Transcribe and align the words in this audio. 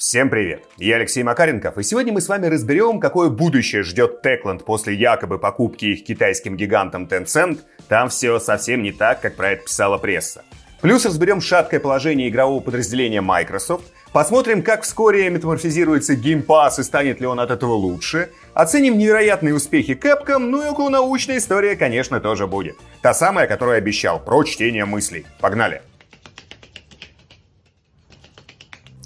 Всем 0.00 0.30
привет! 0.30 0.62
Я 0.76 0.94
Алексей 0.94 1.24
Макаренков, 1.24 1.76
и 1.76 1.82
сегодня 1.82 2.12
мы 2.12 2.20
с 2.20 2.28
вами 2.28 2.46
разберем, 2.46 3.00
какое 3.00 3.30
будущее 3.30 3.82
ждет 3.82 4.24
Techland 4.24 4.62
после 4.62 4.94
якобы 4.94 5.40
покупки 5.40 5.86
их 5.86 6.04
китайским 6.04 6.56
гигантом 6.56 7.06
Tencent. 7.06 7.58
Там 7.88 8.08
все 8.08 8.38
совсем 8.38 8.84
не 8.84 8.92
так, 8.92 9.20
как 9.20 9.34
про 9.34 9.50
это 9.50 9.64
писала 9.64 9.98
пресса. 9.98 10.44
Плюс 10.80 11.04
разберем 11.04 11.40
шаткое 11.40 11.80
положение 11.80 12.28
игрового 12.28 12.60
подразделения 12.60 13.20
Microsoft, 13.20 13.86
посмотрим, 14.12 14.62
как 14.62 14.82
вскоре 14.82 15.28
метаморфизируется 15.30 16.14
Game 16.14 16.46
Pass 16.46 16.78
и 16.78 16.84
станет 16.84 17.20
ли 17.20 17.26
он 17.26 17.40
от 17.40 17.50
этого 17.50 17.72
лучше, 17.72 18.30
оценим 18.54 18.98
невероятные 18.98 19.52
успехи 19.52 19.98
Capcom, 20.00 20.38
ну 20.38 20.64
и 20.64 20.68
околонаучная 20.68 21.38
история, 21.38 21.74
конечно, 21.74 22.20
тоже 22.20 22.46
будет. 22.46 22.76
Та 23.02 23.14
самая, 23.14 23.48
которую 23.48 23.76
обещал, 23.76 24.20
про 24.20 24.44
чтение 24.44 24.84
мыслей. 24.84 25.26
Погнали! 25.40 25.82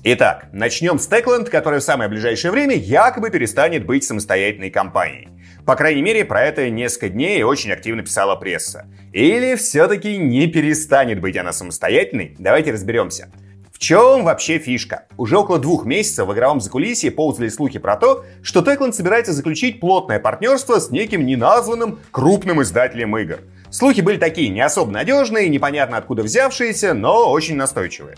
Итак, 0.04 0.48
начнем 0.52 0.98
с 0.98 1.08
Techland, 1.08 1.48
которая 1.48 1.78
в 1.78 1.84
самое 1.84 2.10
ближайшее 2.10 2.50
время 2.50 2.74
якобы 2.74 3.30
перестанет 3.30 3.86
быть 3.86 4.02
самостоятельной 4.02 4.68
компанией. 4.68 5.28
По 5.64 5.76
крайней 5.76 6.02
мере, 6.02 6.24
про 6.24 6.42
это 6.42 6.68
несколько 6.70 7.10
дней 7.10 7.44
очень 7.44 7.70
активно 7.70 8.02
писала 8.02 8.34
пресса. 8.34 8.86
Или 9.12 9.54
все-таки 9.54 10.16
не 10.16 10.48
перестанет 10.48 11.20
быть 11.20 11.36
она 11.36 11.52
самостоятельной? 11.52 12.34
Давайте 12.36 12.72
разберемся. 12.72 13.30
В 13.72 13.78
чем 13.78 14.24
вообще 14.24 14.58
фишка? 14.58 15.06
Уже 15.18 15.38
около 15.38 15.60
двух 15.60 15.84
месяцев 15.84 16.26
в 16.26 16.32
игровом 16.32 16.60
закулисье 16.60 17.12
ползали 17.12 17.48
слухи 17.48 17.78
про 17.78 17.94
то, 17.94 18.24
что 18.42 18.58
Techland 18.58 18.94
собирается 18.94 19.32
заключить 19.32 19.78
плотное 19.78 20.18
партнерство 20.18 20.80
с 20.80 20.90
неким 20.90 21.24
неназванным 21.24 22.00
крупным 22.10 22.60
издателем 22.60 23.16
игр. 23.18 23.38
Слухи 23.70 24.00
были 24.00 24.16
такие 24.16 24.48
не 24.48 24.62
особо 24.62 24.90
надежные, 24.90 25.48
непонятно 25.48 25.96
откуда 25.96 26.24
взявшиеся, 26.24 26.92
но 26.92 27.30
очень 27.30 27.54
настойчивые. 27.54 28.16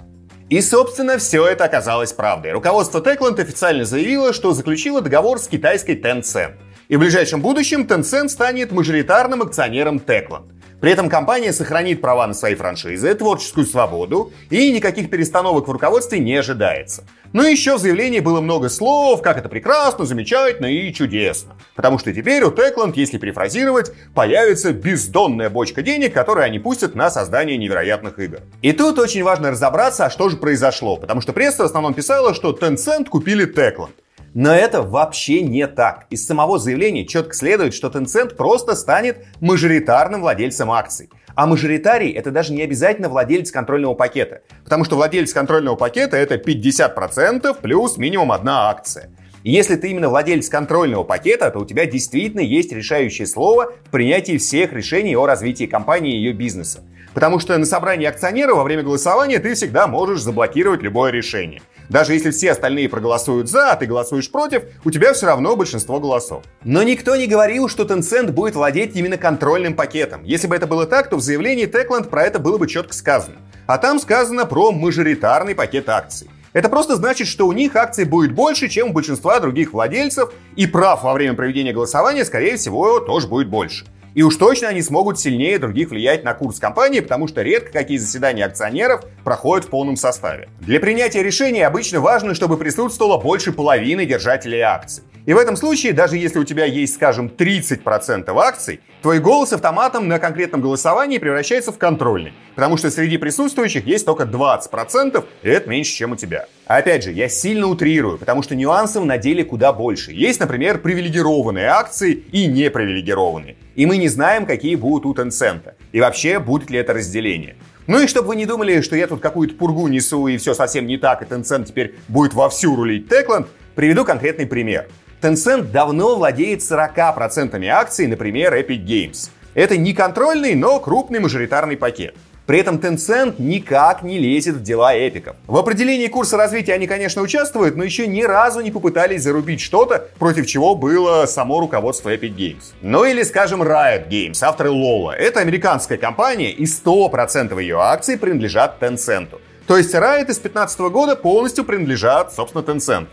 И, 0.54 0.60
собственно, 0.60 1.18
все 1.18 1.44
это 1.48 1.64
оказалось 1.64 2.12
правдой. 2.12 2.52
Руководство 2.52 3.00
Techland 3.00 3.40
официально 3.40 3.84
заявило, 3.84 4.32
что 4.32 4.52
заключило 4.52 5.00
договор 5.00 5.40
с 5.40 5.48
китайской 5.48 5.96
Tencent. 5.96 6.52
И 6.86 6.94
в 6.94 7.00
ближайшем 7.00 7.42
будущем 7.42 7.82
Tencent 7.82 8.28
станет 8.28 8.70
мажоритарным 8.70 9.42
акционером 9.42 9.96
Techland. 9.96 10.53
При 10.84 10.92
этом 10.92 11.08
компания 11.08 11.54
сохранит 11.54 12.02
права 12.02 12.26
на 12.26 12.34
свои 12.34 12.54
франшизы, 12.54 13.14
творческую 13.14 13.64
свободу 13.64 14.34
и 14.50 14.70
никаких 14.70 15.08
перестановок 15.08 15.66
в 15.66 15.72
руководстве 15.72 16.18
не 16.18 16.36
ожидается. 16.36 17.04
Но 17.32 17.46
еще 17.46 17.76
в 17.76 17.78
заявлении 17.78 18.20
было 18.20 18.42
много 18.42 18.68
слов, 18.68 19.22
как 19.22 19.38
это 19.38 19.48
прекрасно, 19.48 20.04
замечательно 20.04 20.66
и 20.66 20.92
чудесно. 20.92 21.56
Потому 21.74 21.98
что 21.98 22.12
теперь 22.12 22.42
у 22.42 22.50
Techland, 22.50 22.92
если 22.96 23.16
перефразировать, 23.16 23.92
появится 24.14 24.74
бездонная 24.74 25.48
бочка 25.48 25.80
денег, 25.80 26.12
которую 26.12 26.44
они 26.44 26.58
пустят 26.58 26.94
на 26.94 27.08
создание 27.08 27.56
невероятных 27.56 28.18
игр. 28.18 28.40
И 28.60 28.72
тут 28.72 28.98
очень 28.98 29.22
важно 29.22 29.52
разобраться, 29.52 30.04
а 30.04 30.10
что 30.10 30.28
же 30.28 30.36
произошло. 30.36 30.98
Потому 30.98 31.22
что 31.22 31.32
пресса 31.32 31.62
в 31.62 31.66
основном 31.66 31.94
писала, 31.94 32.34
что 32.34 32.50
Tencent 32.52 33.06
купили 33.06 33.50
Techland. 33.50 33.94
Но 34.34 34.52
это 34.52 34.82
вообще 34.82 35.42
не 35.42 35.66
так. 35.68 36.06
Из 36.10 36.26
самого 36.26 36.58
заявления 36.58 37.06
четко 37.06 37.34
следует, 37.34 37.72
что 37.72 37.86
Tencent 37.86 38.34
просто 38.34 38.74
станет 38.74 39.24
мажоритарным 39.40 40.22
владельцем 40.22 40.72
акций. 40.72 41.08
А 41.36 41.46
мажоритарий 41.46 42.10
это 42.10 42.32
даже 42.32 42.52
не 42.52 42.62
обязательно 42.62 43.08
владелец 43.08 43.52
контрольного 43.52 43.94
пакета. 43.94 44.42
Потому 44.64 44.84
что 44.84 44.96
владелец 44.96 45.32
контрольного 45.32 45.76
пакета 45.76 46.16
это 46.16 46.34
50% 46.34 47.60
плюс 47.62 47.96
минимум 47.96 48.32
одна 48.32 48.70
акция. 48.70 49.10
И 49.44 49.52
если 49.52 49.76
ты 49.76 49.90
именно 49.90 50.08
владелец 50.08 50.48
контрольного 50.48 51.04
пакета, 51.04 51.50
то 51.50 51.60
у 51.60 51.64
тебя 51.64 51.86
действительно 51.86 52.40
есть 52.40 52.72
решающее 52.72 53.26
слово 53.28 53.72
в 53.84 53.90
принятии 53.90 54.38
всех 54.38 54.72
решений 54.72 55.16
о 55.16 55.26
развитии 55.26 55.66
компании 55.66 56.14
и 56.14 56.16
ее 56.16 56.32
бизнеса. 56.32 56.82
Потому 57.14 57.38
что 57.38 57.56
на 57.56 57.64
собрании 57.64 58.06
акционеров 58.06 58.56
во 58.56 58.64
время 58.64 58.82
голосования 58.82 59.38
ты 59.38 59.54
всегда 59.54 59.86
можешь 59.86 60.20
заблокировать 60.20 60.82
любое 60.82 61.12
решение. 61.12 61.62
Даже 61.88 62.14
если 62.14 62.30
все 62.30 62.50
остальные 62.50 62.88
проголосуют 62.88 63.48
за, 63.48 63.72
а 63.72 63.76
ты 63.76 63.86
голосуешь 63.86 64.30
против, 64.30 64.64
у 64.84 64.90
тебя 64.90 65.12
все 65.12 65.26
равно 65.26 65.54
большинство 65.54 66.00
голосов. 66.00 66.42
Но 66.64 66.82
никто 66.82 67.14
не 67.14 67.26
говорил, 67.26 67.68
что 67.68 67.84
Tencent 67.84 68.32
будет 68.32 68.56
владеть 68.56 68.96
именно 68.96 69.16
контрольным 69.16 69.74
пакетом. 69.74 70.24
Если 70.24 70.46
бы 70.46 70.56
это 70.56 70.66
было 70.66 70.86
так, 70.86 71.08
то 71.08 71.16
в 71.16 71.20
заявлении 71.20 71.68
Techland 71.68 72.08
про 72.08 72.24
это 72.24 72.38
было 72.38 72.58
бы 72.58 72.66
четко 72.66 72.94
сказано. 72.94 73.36
А 73.66 73.78
там 73.78 73.98
сказано 73.98 74.44
про 74.44 74.72
мажоритарный 74.72 75.54
пакет 75.54 75.88
акций. 75.88 76.28
Это 76.54 76.68
просто 76.68 76.94
значит, 76.94 77.26
что 77.26 77.48
у 77.48 77.52
них 77.52 77.74
акций 77.74 78.04
будет 78.04 78.32
больше, 78.32 78.68
чем 78.68 78.90
у 78.90 78.92
большинства 78.92 79.40
других 79.40 79.72
владельцев, 79.72 80.32
и 80.54 80.66
прав 80.68 81.02
во 81.02 81.12
время 81.12 81.34
проведения 81.34 81.72
голосования, 81.72 82.24
скорее 82.24 82.56
всего, 82.56 83.00
тоже 83.00 83.26
будет 83.26 83.48
больше. 83.48 83.86
И 84.14 84.22
уж 84.22 84.36
точно 84.36 84.68
они 84.68 84.80
смогут 84.80 85.18
сильнее 85.18 85.58
других 85.58 85.90
влиять 85.90 86.22
на 86.22 86.34
курс 86.34 86.60
компании, 86.60 87.00
потому 87.00 87.26
что 87.26 87.42
редко 87.42 87.72
какие 87.72 87.98
заседания 87.98 88.44
акционеров 88.44 89.04
проходят 89.24 89.66
в 89.66 89.70
полном 89.70 89.96
составе. 89.96 90.48
Для 90.60 90.78
принятия 90.78 91.22
решений 91.22 91.62
обычно 91.62 92.00
важно, 92.00 92.34
чтобы 92.34 92.56
присутствовало 92.56 93.20
больше 93.20 93.52
половины 93.52 94.06
держателей 94.06 94.60
акций. 94.60 95.02
И 95.26 95.32
в 95.32 95.38
этом 95.38 95.56
случае, 95.56 95.94
даже 95.94 96.16
если 96.16 96.38
у 96.38 96.44
тебя 96.44 96.64
есть, 96.64 96.94
скажем, 96.94 97.26
30% 97.26 98.30
акций, 98.38 98.80
твой 99.04 99.18
голос 99.18 99.52
автоматом 99.52 100.08
на 100.08 100.18
конкретном 100.18 100.62
голосовании 100.62 101.18
превращается 101.18 101.72
в 101.72 101.76
контрольный. 101.76 102.32
Потому 102.54 102.78
что 102.78 102.90
среди 102.90 103.18
присутствующих 103.18 103.84
есть 103.86 104.06
только 104.06 104.24
20%, 104.24 105.22
и 105.42 105.48
это 105.50 105.68
меньше, 105.68 105.92
чем 105.92 106.12
у 106.12 106.16
тебя. 106.16 106.46
Опять 106.64 107.04
же, 107.04 107.12
я 107.12 107.28
сильно 107.28 107.66
утрирую, 107.66 108.16
потому 108.16 108.42
что 108.42 108.54
нюансов 108.54 109.04
на 109.04 109.18
деле 109.18 109.44
куда 109.44 109.74
больше. 109.74 110.12
Есть, 110.12 110.40
например, 110.40 110.78
привилегированные 110.78 111.66
акции 111.66 112.14
и 112.14 112.46
непривилегированные. 112.46 113.56
И 113.74 113.84
мы 113.84 113.98
не 113.98 114.08
знаем, 114.08 114.46
какие 114.46 114.74
будут 114.74 115.04
у 115.04 115.12
Tencent. 115.12 115.74
И 115.92 116.00
вообще, 116.00 116.38
будет 116.38 116.70
ли 116.70 116.78
это 116.78 116.94
разделение. 116.94 117.56
Ну 117.86 118.00
и 118.00 118.06
чтобы 118.06 118.28
вы 118.28 118.36
не 118.36 118.46
думали, 118.46 118.80
что 118.80 118.96
я 118.96 119.06
тут 119.06 119.20
какую-то 119.20 119.54
пургу 119.54 119.86
несу 119.88 120.28
и 120.28 120.38
все 120.38 120.54
совсем 120.54 120.86
не 120.86 120.96
так, 120.96 121.20
и 121.20 121.26
Tencent 121.26 121.66
теперь 121.66 121.96
будет 122.08 122.32
вовсю 122.32 122.74
рулить 122.74 123.06
Techland, 123.12 123.48
приведу 123.74 124.06
конкретный 124.06 124.46
пример. 124.46 124.86
Tencent 125.24 125.70
давно 125.70 126.16
владеет 126.16 126.60
40% 126.60 127.66
акций, 127.68 128.06
например, 128.06 128.54
Epic 128.54 128.84
Games. 128.84 129.30
Это 129.54 129.78
не 129.78 129.94
контрольный, 129.94 130.54
но 130.54 130.78
крупный 130.80 131.18
мажоритарный 131.18 131.78
пакет. 131.78 132.14
При 132.44 132.58
этом 132.58 132.76
Tencent 132.76 133.36
никак 133.38 134.02
не 134.02 134.18
лезет 134.18 134.56
в 134.56 134.62
дела 134.62 134.94
эпиков. 134.94 135.36
В 135.46 135.56
определении 135.56 136.08
курса 136.08 136.36
развития 136.36 136.74
они, 136.74 136.86
конечно, 136.86 137.22
участвуют, 137.22 137.74
но 137.74 137.84
еще 137.84 138.06
ни 138.06 138.22
разу 138.22 138.60
не 138.60 138.70
попытались 138.70 139.22
зарубить 139.22 139.62
что-то, 139.62 140.08
против 140.18 140.46
чего 140.46 140.74
было 140.74 141.24
само 141.24 141.58
руководство 141.58 142.14
Epic 142.14 142.36
Games. 142.36 142.74
Ну 142.82 143.06
или, 143.06 143.22
скажем, 143.22 143.62
Riot 143.62 144.10
Games, 144.10 144.36
авторы 144.42 144.68
Лола. 144.68 145.12
Это 145.12 145.40
американская 145.40 145.96
компания, 145.96 146.50
и 146.50 146.64
100% 146.64 147.58
ее 147.62 147.80
акций 147.80 148.18
принадлежат 148.18 148.76
Tencent. 148.78 149.28
То 149.66 149.78
есть 149.78 149.94
Riot 149.94 150.28
из 150.28 150.36
2015 150.36 150.80
года 150.80 151.16
полностью 151.16 151.64
принадлежат, 151.64 152.34
собственно, 152.34 152.60
Tencent 152.60 153.06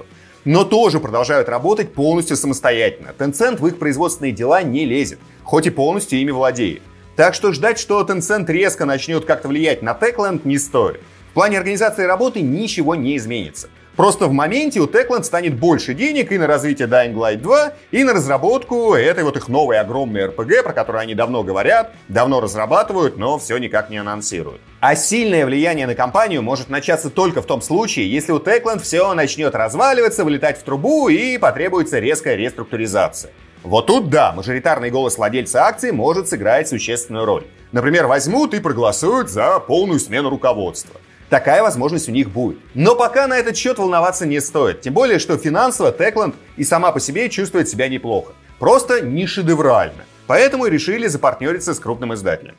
но 0.45 0.63
тоже 0.63 0.99
продолжают 0.99 1.49
работать 1.49 1.93
полностью 1.93 2.35
самостоятельно. 2.35 3.13
Tencent 3.17 3.57
в 3.57 3.67
их 3.67 3.79
производственные 3.79 4.31
дела 4.31 4.63
не 4.63 4.85
лезет, 4.85 5.19
хоть 5.43 5.67
и 5.67 5.69
полностью 5.69 6.19
ими 6.19 6.31
владеет. 6.31 6.81
Так 7.15 7.33
что 7.33 7.51
ждать, 7.51 7.79
что 7.79 8.01
Tencent 8.01 8.47
резко 8.47 8.85
начнет 8.85 9.25
как-то 9.25 9.47
влиять 9.47 9.81
на 9.81 9.91
Techland 9.91 10.41
не 10.43 10.57
стоит. 10.57 11.01
В 11.31 11.33
плане 11.33 11.57
организации 11.57 12.03
работы 12.03 12.41
ничего 12.41 12.95
не 12.95 13.15
изменится. 13.15 13.69
Просто 13.95 14.27
в 14.27 14.31
моменте 14.31 14.79
у 14.79 14.87
Techland 14.87 15.23
станет 15.23 15.59
больше 15.59 15.93
денег 15.93 16.31
и 16.31 16.37
на 16.37 16.47
развитие 16.47 16.87
Dying 16.87 17.13
Light 17.13 17.37
2, 17.37 17.73
и 17.91 18.03
на 18.03 18.13
разработку 18.13 18.93
этой 18.93 19.23
вот 19.25 19.35
их 19.35 19.49
новой 19.49 19.79
огромной 19.79 20.27
RPG, 20.27 20.63
про 20.63 20.71
которую 20.71 21.01
они 21.01 21.13
давно 21.13 21.43
говорят, 21.43 21.91
давно 22.07 22.39
разрабатывают, 22.39 23.17
но 23.17 23.37
все 23.37 23.57
никак 23.57 23.89
не 23.89 23.97
анонсируют. 23.97 24.61
А 24.79 24.95
сильное 24.95 25.45
влияние 25.45 25.87
на 25.87 25.95
компанию 25.95 26.41
может 26.41 26.69
начаться 26.69 27.09
только 27.09 27.41
в 27.41 27.45
том 27.45 27.61
случае, 27.61 28.09
если 28.09 28.31
у 28.31 28.39
Techland 28.39 28.81
все 28.81 29.13
начнет 29.13 29.53
разваливаться, 29.55 30.23
вылетать 30.23 30.57
в 30.57 30.63
трубу 30.63 31.09
и 31.09 31.37
потребуется 31.37 31.99
резкая 31.99 32.35
реструктуризация. 32.35 33.31
Вот 33.63 33.87
тут 33.87 34.09
да, 34.09 34.31
мажоритарный 34.31 34.89
голос 34.89 35.17
владельца 35.17 35.65
акций 35.65 35.91
может 35.91 36.29
сыграть 36.29 36.67
существенную 36.67 37.25
роль. 37.25 37.45
Например, 37.71 38.07
возьмут 38.07 38.53
и 38.53 38.59
проголосуют 38.59 39.29
за 39.29 39.59
полную 39.59 39.99
смену 39.99 40.29
руководства. 40.29 40.99
Такая 41.31 41.63
возможность 41.63 42.09
у 42.09 42.11
них 42.11 42.29
будет. 42.29 42.59
Но 42.73 42.93
пока 42.93 43.25
на 43.25 43.37
этот 43.37 43.55
счет 43.55 43.77
волноваться 43.77 44.25
не 44.25 44.41
стоит. 44.41 44.81
Тем 44.81 44.93
более, 44.93 45.17
что 45.17 45.37
финансово 45.37 45.93
Techland 45.93 46.35
и 46.57 46.65
сама 46.65 46.91
по 46.91 46.99
себе 46.99 47.29
чувствует 47.29 47.69
себя 47.69 47.87
неплохо. 47.87 48.33
Просто 48.59 48.99
не 48.99 49.25
шедеврально. 49.27 50.03
Поэтому 50.27 50.65
и 50.65 50.69
решили 50.69 51.07
запартнериться 51.07 51.73
с 51.73 51.79
крупным 51.79 52.13
издателем. 52.13 52.57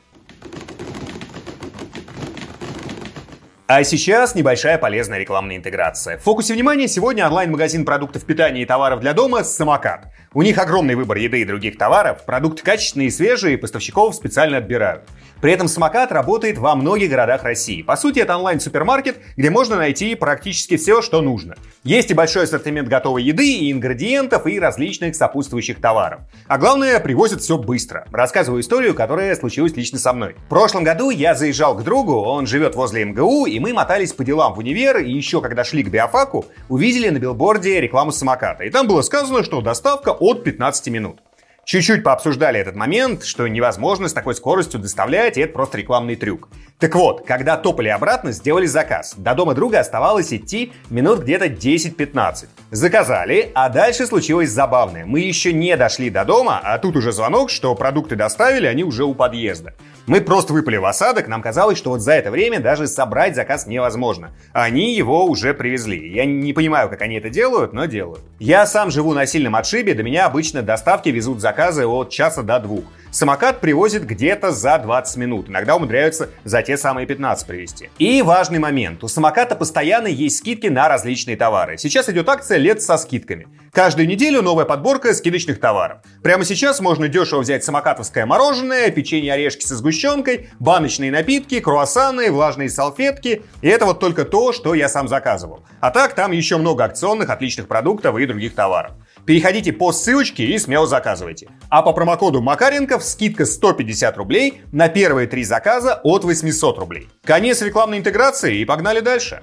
А 3.74 3.84
сейчас 3.84 4.34
небольшая 4.34 4.76
полезная 4.76 5.18
рекламная 5.18 5.56
интеграция. 5.56 6.18
В 6.18 6.22
фокусе 6.24 6.52
внимания 6.52 6.88
сегодня 6.88 7.26
онлайн-магазин 7.26 7.86
продуктов 7.86 8.22
питания 8.26 8.60
и 8.60 8.66
товаров 8.66 9.00
для 9.00 9.14
дома 9.14 9.44
«Самокат». 9.44 10.12
У 10.34 10.42
них 10.42 10.58
огромный 10.58 10.94
выбор 10.94 11.16
еды 11.16 11.40
и 11.40 11.46
других 11.46 11.78
товаров, 11.78 12.26
продукты 12.26 12.62
качественные 12.62 13.08
и 13.08 13.10
свежие, 13.10 13.56
поставщиков 13.56 14.14
специально 14.14 14.58
отбирают. 14.58 15.04
При 15.42 15.52
этом 15.52 15.66
самокат 15.66 16.12
работает 16.12 16.56
во 16.56 16.76
многих 16.76 17.10
городах 17.10 17.42
России. 17.42 17.82
По 17.82 17.96
сути, 17.96 18.20
это 18.20 18.36
онлайн-супермаркет, 18.36 19.18
где 19.36 19.50
можно 19.50 19.74
найти 19.76 20.14
практически 20.14 20.76
все, 20.76 21.02
что 21.02 21.20
нужно. 21.20 21.56
Есть 21.82 22.12
и 22.12 22.14
большой 22.14 22.44
ассортимент 22.44 22.88
готовой 22.88 23.24
еды, 23.24 23.52
и 23.52 23.72
ингредиентов, 23.72 24.46
и 24.46 24.60
различных 24.60 25.16
сопутствующих 25.16 25.80
товаров. 25.80 26.20
А 26.46 26.58
главное, 26.58 27.00
привозят 27.00 27.40
все 27.40 27.58
быстро. 27.58 28.06
Рассказываю 28.12 28.60
историю, 28.60 28.94
которая 28.94 29.34
случилась 29.34 29.74
лично 29.74 29.98
со 29.98 30.12
мной. 30.12 30.36
В 30.46 30.48
прошлом 30.48 30.84
году 30.84 31.10
я 31.10 31.34
заезжал 31.34 31.76
к 31.76 31.82
другу, 31.82 32.20
он 32.20 32.46
живет 32.46 32.76
возле 32.76 33.04
МГУ, 33.04 33.46
и 33.46 33.58
мы 33.62 33.72
мотались 33.72 34.12
по 34.12 34.24
делам 34.24 34.54
в 34.54 34.58
универ, 34.58 34.98
и 34.98 35.12
еще 35.12 35.40
когда 35.40 35.62
шли 35.62 35.84
к 35.84 35.88
биофаку, 35.88 36.46
увидели 36.68 37.08
на 37.10 37.18
билборде 37.18 37.80
рекламу 37.80 38.10
самоката. 38.10 38.64
И 38.64 38.70
там 38.70 38.88
было 38.88 39.02
сказано, 39.02 39.44
что 39.44 39.60
доставка 39.60 40.10
от 40.10 40.42
15 40.42 40.88
минут. 40.88 41.20
Чуть-чуть 41.64 42.02
пообсуждали 42.02 42.58
этот 42.58 42.74
момент, 42.74 43.22
что 43.22 43.46
невозможно 43.46 44.08
с 44.08 44.12
такой 44.12 44.34
скоростью 44.34 44.80
доставлять, 44.80 45.36
и 45.38 45.42
это 45.42 45.52
просто 45.52 45.78
рекламный 45.78 46.16
трюк. 46.16 46.48
Так 46.82 46.96
вот, 46.96 47.24
когда 47.24 47.56
топали 47.56 47.90
обратно, 47.90 48.32
сделали 48.32 48.66
заказ. 48.66 49.14
До 49.16 49.36
дома 49.36 49.54
друга 49.54 49.78
оставалось 49.78 50.32
идти 50.32 50.72
минут 50.90 51.20
где-то 51.20 51.46
10-15. 51.46 52.46
Заказали, 52.72 53.52
а 53.54 53.68
дальше 53.68 54.04
случилось 54.04 54.50
забавное. 54.50 55.06
Мы 55.06 55.20
еще 55.20 55.52
не 55.52 55.76
дошли 55.76 56.10
до 56.10 56.24
дома, 56.24 56.60
а 56.60 56.76
тут 56.78 56.96
уже 56.96 57.12
звонок, 57.12 57.50
что 57.50 57.72
продукты 57.76 58.16
доставили, 58.16 58.66
они 58.66 58.82
уже 58.82 59.04
у 59.04 59.14
подъезда. 59.14 59.74
Мы 60.08 60.20
просто 60.20 60.52
выпали 60.52 60.76
в 60.78 60.84
осадок, 60.84 61.28
нам 61.28 61.40
казалось, 61.40 61.78
что 61.78 61.90
вот 61.90 62.00
за 62.00 62.14
это 62.14 62.32
время 62.32 62.58
даже 62.58 62.88
собрать 62.88 63.36
заказ 63.36 63.68
невозможно. 63.68 64.32
Они 64.52 64.96
его 64.96 65.26
уже 65.26 65.54
привезли. 65.54 66.12
Я 66.12 66.24
не 66.24 66.52
понимаю, 66.52 66.88
как 66.88 67.02
они 67.02 67.14
это 67.14 67.30
делают, 67.30 67.72
но 67.72 67.84
делают. 67.84 68.24
Я 68.40 68.66
сам 68.66 68.90
живу 68.90 69.14
на 69.14 69.26
сильном 69.26 69.54
отшибе, 69.54 69.94
до 69.94 70.02
меня 70.02 70.26
обычно 70.26 70.62
доставки 70.62 71.10
везут 71.10 71.40
заказы 71.40 71.86
от 71.86 72.10
часа 72.10 72.42
до 72.42 72.58
двух. 72.58 72.82
Самокат 73.12 73.60
привозит 73.60 74.04
где-то 74.06 74.52
за 74.52 74.78
20 74.78 75.16
минут. 75.18 75.50
Иногда 75.50 75.76
умудряются 75.76 76.30
за 76.44 76.62
те 76.72 76.78
самые 76.78 77.06
15 77.06 77.46
привезти. 77.46 77.90
И 77.98 78.22
важный 78.22 78.58
момент. 78.58 79.04
У 79.04 79.08
самоката 79.08 79.54
постоянно 79.56 80.06
есть 80.06 80.38
скидки 80.38 80.68
на 80.68 80.88
различные 80.88 81.36
товары. 81.36 81.76
Сейчас 81.76 82.08
идет 82.08 82.30
акция 82.30 82.56
«Лет 82.56 82.80
со 82.80 82.96
скидками». 82.96 83.46
Каждую 83.72 84.08
неделю 84.08 84.40
новая 84.40 84.64
подборка 84.64 85.12
скидочных 85.12 85.60
товаров. 85.60 85.98
Прямо 86.22 86.44
сейчас 86.44 86.80
можно 86.80 87.08
дешево 87.08 87.40
взять 87.40 87.62
самокатовское 87.62 88.24
мороженое, 88.24 88.90
печенье 88.90 89.34
орешки 89.34 89.64
со 89.66 89.76
сгущенкой, 89.76 90.48
баночные 90.60 91.10
напитки, 91.10 91.60
круассаны, 91.60 92.32
влажные 92.32 92.70
салфетки. 92.70 93.42
И 93.60 93.68
это 93.68 93.84
вот 93.84 94.00
только 94.00 94.24
то, 94.24 94.52
что 94.52 94.72
я 94.72 94.88
сам 94.88 95.08
заказывал. 95.08 95.64
А 95.80 95.90
так 95.90 96.14
там 96.14 96.32
еще 96.32 96.56
много 96.56 96.84
акционных 96.84 97.28
отличных 97.28 97.68
продуктов 97.68 98.16
и 98.16 98.24
других 98.24 98.54
товаров. 98.54 98.92
Переходите 99.26 99.72
по 99.72 99.92
ссылочке 99.92 100.44
и 100.44 100.58
смело 100.58 100.86
заказывайте. 100.86 101.48
А 101.68 101.82
по 101.82 101.92
промокоду 101.92 102.42
Макаренков 102.42 103.04
скидка 103.04 103.46
150 103.46 104.16
рублей 104.16 104.62
на 104.72 104.88
первые 104.88 105.28
три 105.28 105.44
заказа 105.44 106.00
от 106.02 106.24
800 106.24 106.78
рублей. 106.78 107.08
Конец 107.24 107.62
рекламной 107.62 107.98
интеграции 107.98 108.58
и 108.58 108.64
погнали 108.64 109.00
дальше. 109.00 109.42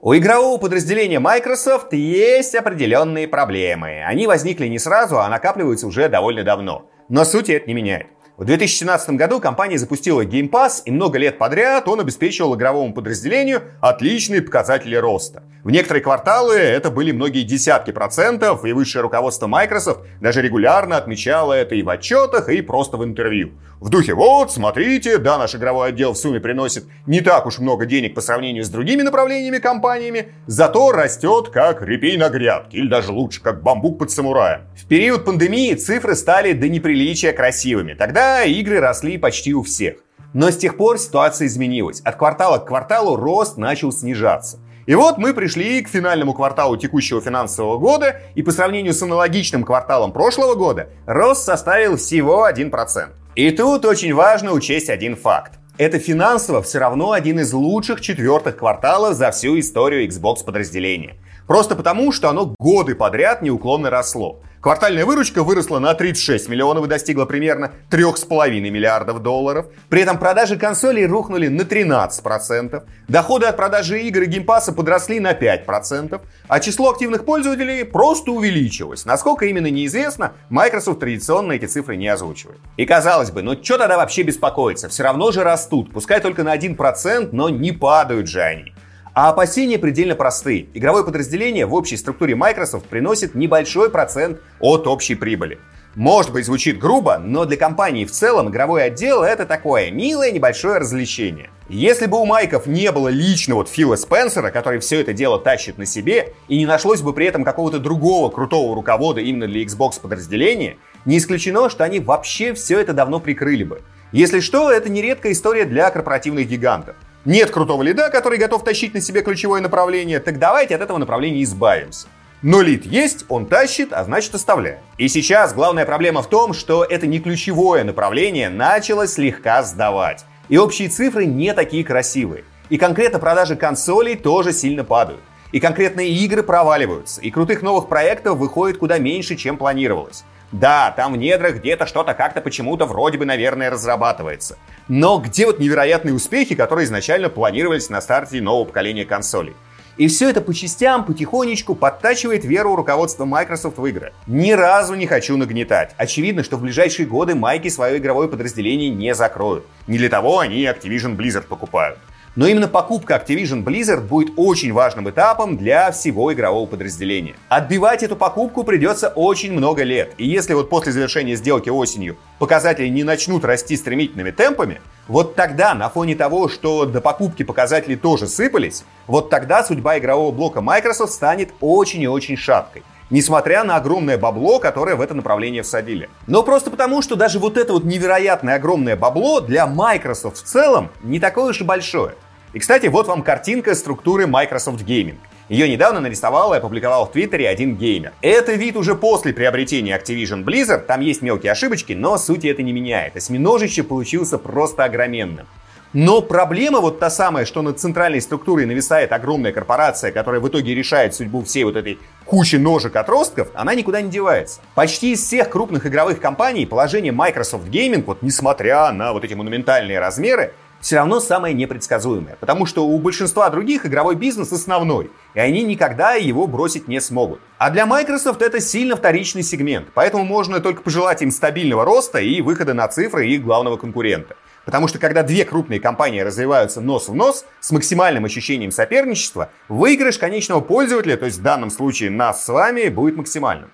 У 0.00 0.14
игрового 0.14 0.58
подразделения 0.58 1.18
Microsoft 1.18 1.92
есть 1.92 2.54
определенные 2.54 3.26
проблемы. 3.26 4.02
Они 4.06 4.26
возникли 4.26 4.68
не 4.68 4.78
сразу, 4.78 5.18
а 5.18 5.28
накапливаются 5.28 5.86
уже 5.86 6.08
довольно 6.08 6.44
давно. 6.44 6.90
Но 7.08 7.24
суть 7.24 7.48
это 7.48 7.66
не 7.66 7.74
меняет. 7.74 8.08
В 8.36 8.44
2017 8.44 9.10
году 9.10 9.38
компания 9.38 9.78
запустила 9.78 10.24
Game 10.24 10.50
Pass, 10.50 10.82
и 10.84 10.90
много 10.90 11.18
лет 11.18 11.38
подряд 11.38 11.86
он 11.86 12.00
обеспечивал 12.00 12.56
игровому 12.56 12.92
подразделению 12.92 13.62
отличные 13.80 14.42
показатели 14.42 14.96
роста. 14.96 15.44
В 15.62 15.70
некоторые 15.70 16.02
кварталы 16.02 16.56
это 16.56 16.90
были 16.90 17.12
многие 17.12 17.42
десятки 17.42 17.92
процентов, 17.92 18.64
и 18.64 18.72
высшее 18.72 19.02
руководство 19.02 19.46
Microsoft 19.46 20.00
даже 20.20 20.42
регулярно 20.42 20.96
отмечало 20.96 21.52
это 21.52 21.76
и 21.76 21.82
в 21.84 21.88
отчетах, 21.88 22.48
и 22.48 22.60
просто 22.60 22.96
в 22.96 23.04
интервью. 23.04 23.52
В 23.80 23.88
духе 23.88 24.14
«Вот, 24.14 24.52
смотрите, 24.52 25.18
да, 25.18 25.38
наш 25.38 25.54
игровой 25.54 25.90
отдел 25.90 26.12
в 26.12 26.16
сумме 26.16 26.40
приносит 26.40 26.86
не 27.06 27.20
так 27.20 27.46
уж 27.46 27.60
много 27.60 27.86
денег 27.86 28.14
по 28.14 28.20
сравнению 28.20 28.64
с 28.64 28.68
другими 28.68 29.02
направлениями 29.02 29.58
компаниями, 29.58 30.28
зато 30.46 30.90
растет 30.90 31.50
как 31.50 31.82
репей 31.82 32.16
на 32.16 32.30
грядке, 32.30 32.78
или 32.78 32.88
даже 32.88 33.12
лучше, 33.12 33.40
как 33.40 33.62
бамбук 33.62 33.98
под 33.98 34.10
самураем». 34.10 34.62
В 34.74 34.86
период 34.86 35.24
пандемии 35.24 35.74
цифры 35.74 36.14
стали 36.14 36.52
до 36.52 36.68
неприличия 36.68 37.32
красивыми. 37.32 37.94
Тогда 37.94 38.23
игры 38.44 38.80
росли 38.80 39.18
почти 39.18 39.54
у 39.54 39.62
всех. 39.62 39.96
Но 40.32 40.50
с 40.50 40.56
тех 40.56 40.76
пор 40.76 40.98
ситуация 40.98 41.46
изменилась. 41.46 42.00
От 42.00 42.16
квартала 42.16 42.58
к 42.58 42.66
кварталу 42.66 43.16
рост 43.16 43.56
начал 43.56 43.92
снижаться. 43.92 44.58
И 44.86 44.94
вот 44.94 45.16
мы 45.16 45.32
пришли 45.32 45.80
к 45.80 45.88
финальному 45.88 46.34
кварталу 46.34 46.76
текущего 46.76 47.20
финансового 47.20 47.78
года, 47.78 48.20
и 48.34 48.42
по 48.42 48.50
сравнению 48.50 48.92
с 48.92 49.02
аналогичным 49.02 49.64
кварталом 49.64 50.12
прошлого 50.12 50.54
года, 50.54 50.88
рост 51.06 51.44
составил 51.44 51.96
всего 51.96 52.48
1%. 52.48 53.08
И 53.34 53.50
тут 53.50 53.84
очень 53.84 54.12
важно 54.12 54.52
учесть 54.52 54.90
один 54.90 55.16
факт. 55.16 55.58
Это 55.76 55.98
финансово 55.98 56.62
все 56.62 56.78
равно 56.78 57.12
один 57.12 57.40
из 57.40 57.52
лучших 57.52 58.00
четвертых 58.00 58.58
кварталов 58.58 59.14
за 59.14 59.32
всю 59.32 59.58
историю 59.58 60.06
Xbox 60.06 60.44
подразделения. 60.44 61.16
Просто 61.46 61.76
потому, 61.76 62.12
что 62.12 62.28
оно 62.28 62.54
годы 62.58 62.94
подряд 62.94 63.42
неуклонно 63.42 63.90
росло. 63.90 64.40
Квартальная 64.64 65.04
выручка 65.04 65.42
выросла 65.42 65.78
на 65.78 65.92
36 65.92 66.48
миллионов 66.48 66.86
и 66.86 66.88
достигла 66.88 67.26
примерно 67.26 67.72
3,5 67.90 68.48
миллиардов 68.60 69.20
долларов. 69.20 69.66
При 69.90 70.00
этом 70.00 70.16
продажи 70.16 70.56
консолей 70.56 71.04
рухнули 71.04 71.48
на 71.48 71.60
13%. 71.60 72.82
Доходы 73.06 73.44
от 73.44 73.58
продажи 73.58 74.00
игр 74.00 74.22
и 74.22 74.24
Game 74.24 74.45
Pass 74.45 74.67
а 74.67 74.72
подросли 74.72 75.20
на 75.20 75.32
5%. 75.32 76.18
А 76.48 76.60
число 76.60 76.92
активных 76.92 77.26
пользователей 77.26 77.84
просто 77.84 78.30
увеличилось. 78.30 79.04
Насколько 79.04 79.44
именно 79.44 79.66
неизвестно, 79.66 80.32
Microsoft 80.48 81.00
традиционно 81.00 81.52
эти 81.52 81.66
цифры 81.66 81.96
не 81.96 82.08
озвучивает. 82.08 82.58
И 82.78 82.86
казалось 82.86 83.32
бы, 83.32 83.42
ну 83.42 83.62
что 83.62 83.76
тогда 83.76 83.98
вообще 83.98 84.22
беспокоиться? 84.22 84.88
Все 84.88 85.02
равно 85.02 85.30
же 85.30 85.44
растут. 85.44 85.92
Пускай 85.92 86.20
только 86.20 86.42
на 86.42 86.56
1%, 86.56 87.28
но 87.32 87.50
не 87.50 87.72
падают 87.72 88.28
же 88.28 88.40
они. 88.40 88.72
А 89.14 89.28
опасения 89.28 89.78
предельно 89.78 90.16
просты. 90.16 90.66
Игровое 90.74 91.04
подразделение 91.04 91.66
в 91.66 91.74
общей 91.74 91.96
структуре 91.96 92.34
Microsoft 92.34 92.86
приносит 92.86 93.36
небольшой 93.36 93.88
процент 93.88 94.40
от 94.58 94.88
общей 94.88 95.14
прибыли. 95.14 95.60
Может 95.94 96.32
быть, 96.32 96.46
звучит 96.46 96.80
грубо, 96.80 97.18
но 97.18 97.44
для 97.44 97.56
компании 97.56 98.06
в 98.06 98.10
целом 98.10 98.48
игровой 98.48 98.82
отдел 98.82 99.22
это 99.22 99.46
такое 99.46 99.92
милое 99.92 100.32
небольшое 100.32 100.78
развлечение. 100.78 101.50
Если 101.68 102.06
бы 102.06 102.20
у 102.20 102.24
Майков 102.26 102.66
не 102.66 102.90
было 102.90 103.06
лично 103.06 103.54
вот 103.54 103.68
Фила 103.68 103.94
Спенсера, 103.94 104.50
который 104.50 104.80
все 104.80 105.00
это 105.00 105.12
дело 105.12 105.38
тащит 105.38 105.78
на 105.78 105.86
себе, 105.86 106.32
и 106.48 106.58
не 106.58 106.66
нашлось 106.66 107.00
бы 107.00 107.12
при 107.12 107.26
этом 107.26 107.44
какого-то 107.44 107.78
другого 107.78 108.30
крутого 108.30 108.74
руковода 108.74 109.20
именно 109.20 109.46
для 109.46 109.62
Xbox 109.62 110.00
подразделения, 110.00 110.76
не 111.04 111.18
исключено, 111.18 111.70
что 111.70 111.84
они 111.84 112.00
вообще 112.00 112.52
все 112.52 112.80
это 112.80 112.92
давно 112.92 113.20
прикрыли 113.20 113.62
бы. 113.62 113.82
Если 114.10 114.40
что, 114.40 114.72
это 114.72 114.88
нередкая 114.88 115.30
история 115.30 115.66
для 115.66 115.88
корпоративных 115.90 116.48
гигантов. 116.48 116.96
Нет 117.24 117.50
крутого 117.50 117.82
лида, 117.82 118.10
который 118.10 118.38
готов 118.38 118.64
тащить 118.64 118.92
на 118.92 119.00
себе 119.00 119.22
ключевое 119.22 119.62
направление, 119.62 120.20
так 120.20 120.38
давайте 120.38 120.74
от 120.74 120.82
этого 120.82 120.98
направления 120.98 121.42
избавимся. 121.42 122.06
Но 122.42 122.60
лид 122.60 122.84
есть, 122.84 123.24
он 123.30 123.46
тащит, 123.46 123.94
а 123.94 124.04
значит 124.04 124.34
оставляем. 124.34 124.80
И 124.98 125.08
сейчас 125.08 125.54
главная 125.54 125.86
проблема 125.86 126.20
в 126.20 126.28
том, 126.28 126.52
что 126.52 126.84
это 126.84 127.06
не 127.06 127.20
ключевое 127.20 127.82
направление 127.82 128.50
начало 128.50 129.06
слегка 129.06 129.62
сдавать. 129.62 130.26
И 130.50 130.58
общие 130.58 130.90
цифры 130.90 131.24
не 131.24 131.54
такие 131.54 131.82
красивые. 131.82 132.44
И 132.68 132.76
конкретно 132.76 133.18
продажи 133.18 133.56
консолей 133.56 134.16
тоже 134.16 134.52
сильно 134.52 134.84
падают. 134.84 135.22
И 135.52 135.60
конкретные 135.60 136.10
игры 136.10 136.42
проваливаются. 136.42 137.22
И 137.22 137.30
крутых 137.30 137.62
новых 137.62 137.88
проектов 137.88 138.36
выходит 138.36 138.76
куда 138.76 138.98
меньше, 138.98 139.36
чем 139.36 139.56
планировалось. 139.56 140.24
Да, 140.54 140.94
там 140.96 141.14
в 141.14 141.16
недрах 141.16 141.56
где-то 141.56 141.84
что-то 141.84 142.14
как-то 142.14 142.40
почему-то 142.40 142.86
вроде 142.86 143.18
бы, 143.18 143.24
наверное, 143.24 143.70
разрабатывается. 143.70 144.56
Но 144.86 145.18
где 145.18 145.46
вот 145.46 145.58
невероятные 145.58 146.14
успехи, 146.14 146.54
которые 146.54 146.84
изначально 146.84 147.28
планировались 147.28 147.90
на 147.90 148.00
старте 148.00 148.40
нового 148.40 148.66
поколения 148.66 149.04
консолей? 149.04 149.54
И 149.96 150.06
все 150.06 150.30
это 150.30 150.40
по 150.40 150.54
частям, 150.54 151.04
потихонечку 151.06 151.74
подтачивает 151.74 152.44
веру 152.44 152.76
руководства 152.76 153.24
Microsoft 153.24 153.78
в 153.78 153.86
игры. 153.86 154.12
Ни 154.28 154.52
разу 154.52 154.94
не 154.94 155.08
хочу 155.08 155.36
нагнетать. 155.36 155.92
Очевидно, 155.96 156.44
что 156.44 156.56
в 156.56 156.62
ближайшие 156.62 157.06
годы 157.06 157.34
майки 157.34 157.66
свое 157.66 157.98
игровое 157.98 158.28
подразделение 158.28 158.90
не 158.90 159.12
закроют. 159.16 159.66
Не 159.88 159.98
для 159.98 160.08
того 160.08 160.38
они 160.38 160.62
Activision 160.62 161.16
Blizzard 161.16 161.48
покупают. 161.48 161.98
Но 162.36 162.48
именно 162.48 162.66
покупка 162.66 163.14
Activision 163.14 163.62
Blizzard 163.62 164.00
будет 164.00 164.32
очень 164.36 164.72
важным 164.72 165.08
этапом 165.08 165.56
для 165.56 165.92
всего 165.92 166.32
игрового 166.32 166.66
подразделения. 166.66 167.36
Отбивать 167.48 168.02
эту 168.02 168.16
покупку 168.16 168.64
придется 168.64 169.08
очень 169.08 169.52
много 169.52 169.84
лет. 169.84 170.14
И 170.18 170.26
если 170.26 170.54
вот 170.54 170.68
после 170.68 170.90
завершения 170.90 171.36
сделки 171.36 171.68
осенью 171.68 172.16
показатели 172.40 172.88
не 172.88 173.04
начнут 173.04 173.44
расти 173.44 173.76
стремительными 173.76 174.32
темпами, 174.32 174.80
вот 175.06 175.36
тогда, 175.36 175.74
на 175.74 175.88
фоне 175.88 176.16
того, 176.16 176.48
что 176.48 176.86
до 176.86 177.00
покупки 177.00 177.44
показатели 177.44 177.94
тоже 177.94 178.26
сыпались, 178.26 178.84
вот 179.06 179.30
тогда 179.30 179.62
судьба 179.62 179.98
игрового 179.98 180.32
блока 180.32 180.60
Microsoft 180.60 181.12
станет 181.12 181.50
очень 181.60 182.02
и 182.02 182.08
очень 182.08 182.36
шаткой 182.36 182.82
несмотря 183.10 183.64
на 183.64 183.76
огромное 183.76 184.18
бабло, 184.18 184.58
которое 184.58 184.96
в 184.96 185.00
это 185.00 185.14
направление 185.14 185.62
всадили. 185.62 186.08
Но 186.26 186.42
просто 186.42 186.70
потому, 186.70 187.02
что 187.02 187.16
даже 187.16 187.38
вот 187.38 187.56
это 187.56 187.72
вот 187.72 187.84
невероятное 187.84 188.56
огромное 188.56 188.96
бабло 188.96 189.40
для 189.40 189.66
Microsoft 189.66 190.38
в 190.38 190.42
целом 190.42 190.90
не 191.02 191.20
такое 191.20 191.50
уж 191.50 191.60
и 191.60 191.64
большое. 191.64 192.14
И, 192.54 192.60
кстати, 192.60 192.86
вот 192.86 193.08
вам 193.08 193.22
картинка 193.22 193.74
структуры 193.74 194.28
Microsoft 194.28 194.84
Gaming. 194.84 195.16
Ее 195.48 195.68
недавно 195.68 196.00
нарисовал 196.00 196.54
и 196.54 196.58
опубликовал 196.58 197.04
в 197.06 197.10
Твиттере 197.10 197.48
один 197.48 197.76
геймер. 197.76 198.12
Это 198.22 198.52
вид 198.52 198.76
уже 198.76 198.94
после 198.94 199.32
приобретения 199.34 199.98
Activision 199.98 200.44
Blizzard, 200.44 200.86
там 200.86 201.00
есть 201.00 201.20
мелкие 201.20 201.50
ошибочки, 201.50 201.94
но 201.94 202.16
сути 202.16 202.46
это 202.46 202.62
не 202.62 202.72
меняет. 202.72 203.16
Осьминожище 203.16 203.82
получился 203.82 204.38
просто 204.38 204.84
огроменным. 204.84 205.46
Но 205.92 206.22
проблема 206.22 206.80
вот 206.80 206.98
та 206.98 207.10
самая, 207.10 207.44
что 207.44 207.62
над 207.62 207.78
центральной 207.78 208.20
структурой 208.20 208.66
нависает 208.66 209.12
огромная 209.12 209.52
корпорация, 209.52 210.12
которая 210.12 210.40
в 210.40 210.48
итоге 210.48 210.74
решает 210.74 211.14
судьбу 211.14 211.42
всей 211.44 211.64
вот 211.64 211.76
этой 211.76 211.98
кучи 212.24 212.56
ножек 212.56 212.96
отростков, 212.96 213.48
она 213.54 213.74
никуда 213.74 214.00
не 214.00 214.10
девается. 214.10 214.60
Почти 214.74 215.12
из 215.12 215.22
всех 215.22 215.50
крупных 215.50 215.86
игровых 215.86 216.20
компаний 216.20 216.66
положение 216.66 217.12
Microsoft 217.12 217.66
Gaming, 217.66 218.04
вот 218.04 218.22
несмотря 218.22 218.90
на 218.92 219.12
вот 219.12 219.24
эти 219.24 219.34
монументальные 219.34 220.00
размеры, 220.00 220.52
все 220.84 220.96
равно 220.96 221.18
самое 221.18 221.54
непредсказуемое, 221.54 222.36
потому 222.38 222.66
что 222.66 222.86
у 222.86 222.98
большинства 222.98 223.48
других 223.48 223.86
игровой 223.86 224.16
бизнес 224.16 224.52
основной, 224.52 225.10
и 225.32 225.40
они 225.40 225.62
никогда 225.62 226.12
его 226.12 226.46
бросить 226.46 226.88
не 226.88 227.00
смогут. 227.00 227.40
А 227.56 227.70
для 227.70 227.86
Microsoft 227.86 228.42
это 228.42 228.60
сильно 228.60 228.94
вторичный 228.94 229.42
сегмент, 229.42 229.88
поэтому 229.94 230.26
можно 230.26 230.60
только 230.60 230.82
пожелать 230.82 231.22
им 231.22 231.30
стабильного 231.30 231.86
роста 231.86 232.18
и 232.18 232.42
выхода 232.42 232.74
на 232.74 232.86
цифры 232.86 233.26
их 233.28 233.42
главного 233.42 233.78
конкурента. 233.78 234.36
Потому 234.66 234.86
что 234.86 234.98
когда 234.98 235.22
две 235.22 235.46
крупные 235.46 235.80
компании 235.80 236.20
развиваются 236.20 236.82
нос 236.82 237.08
в 237.08 237.14
нос 237.14 237.46
с 237.60 237.70
максимальным 237.70 238.26
ощущением 238.26 238.70
соперничества, 238.70 239.48
выигрыш 239.70 240.18
конечного 240.18 240.60
пользователя, 240.60 241.16
то 241.16 241.24
есть 241.24 241.38
в 241.38 241.42
данном 241.42 241.70
случае 241.70 242.10
нас 242.10 242.44
с 242.44 242.48
вами, 242.48 242.90
будет 242.90 243.16
максимальным. 243.16 243.70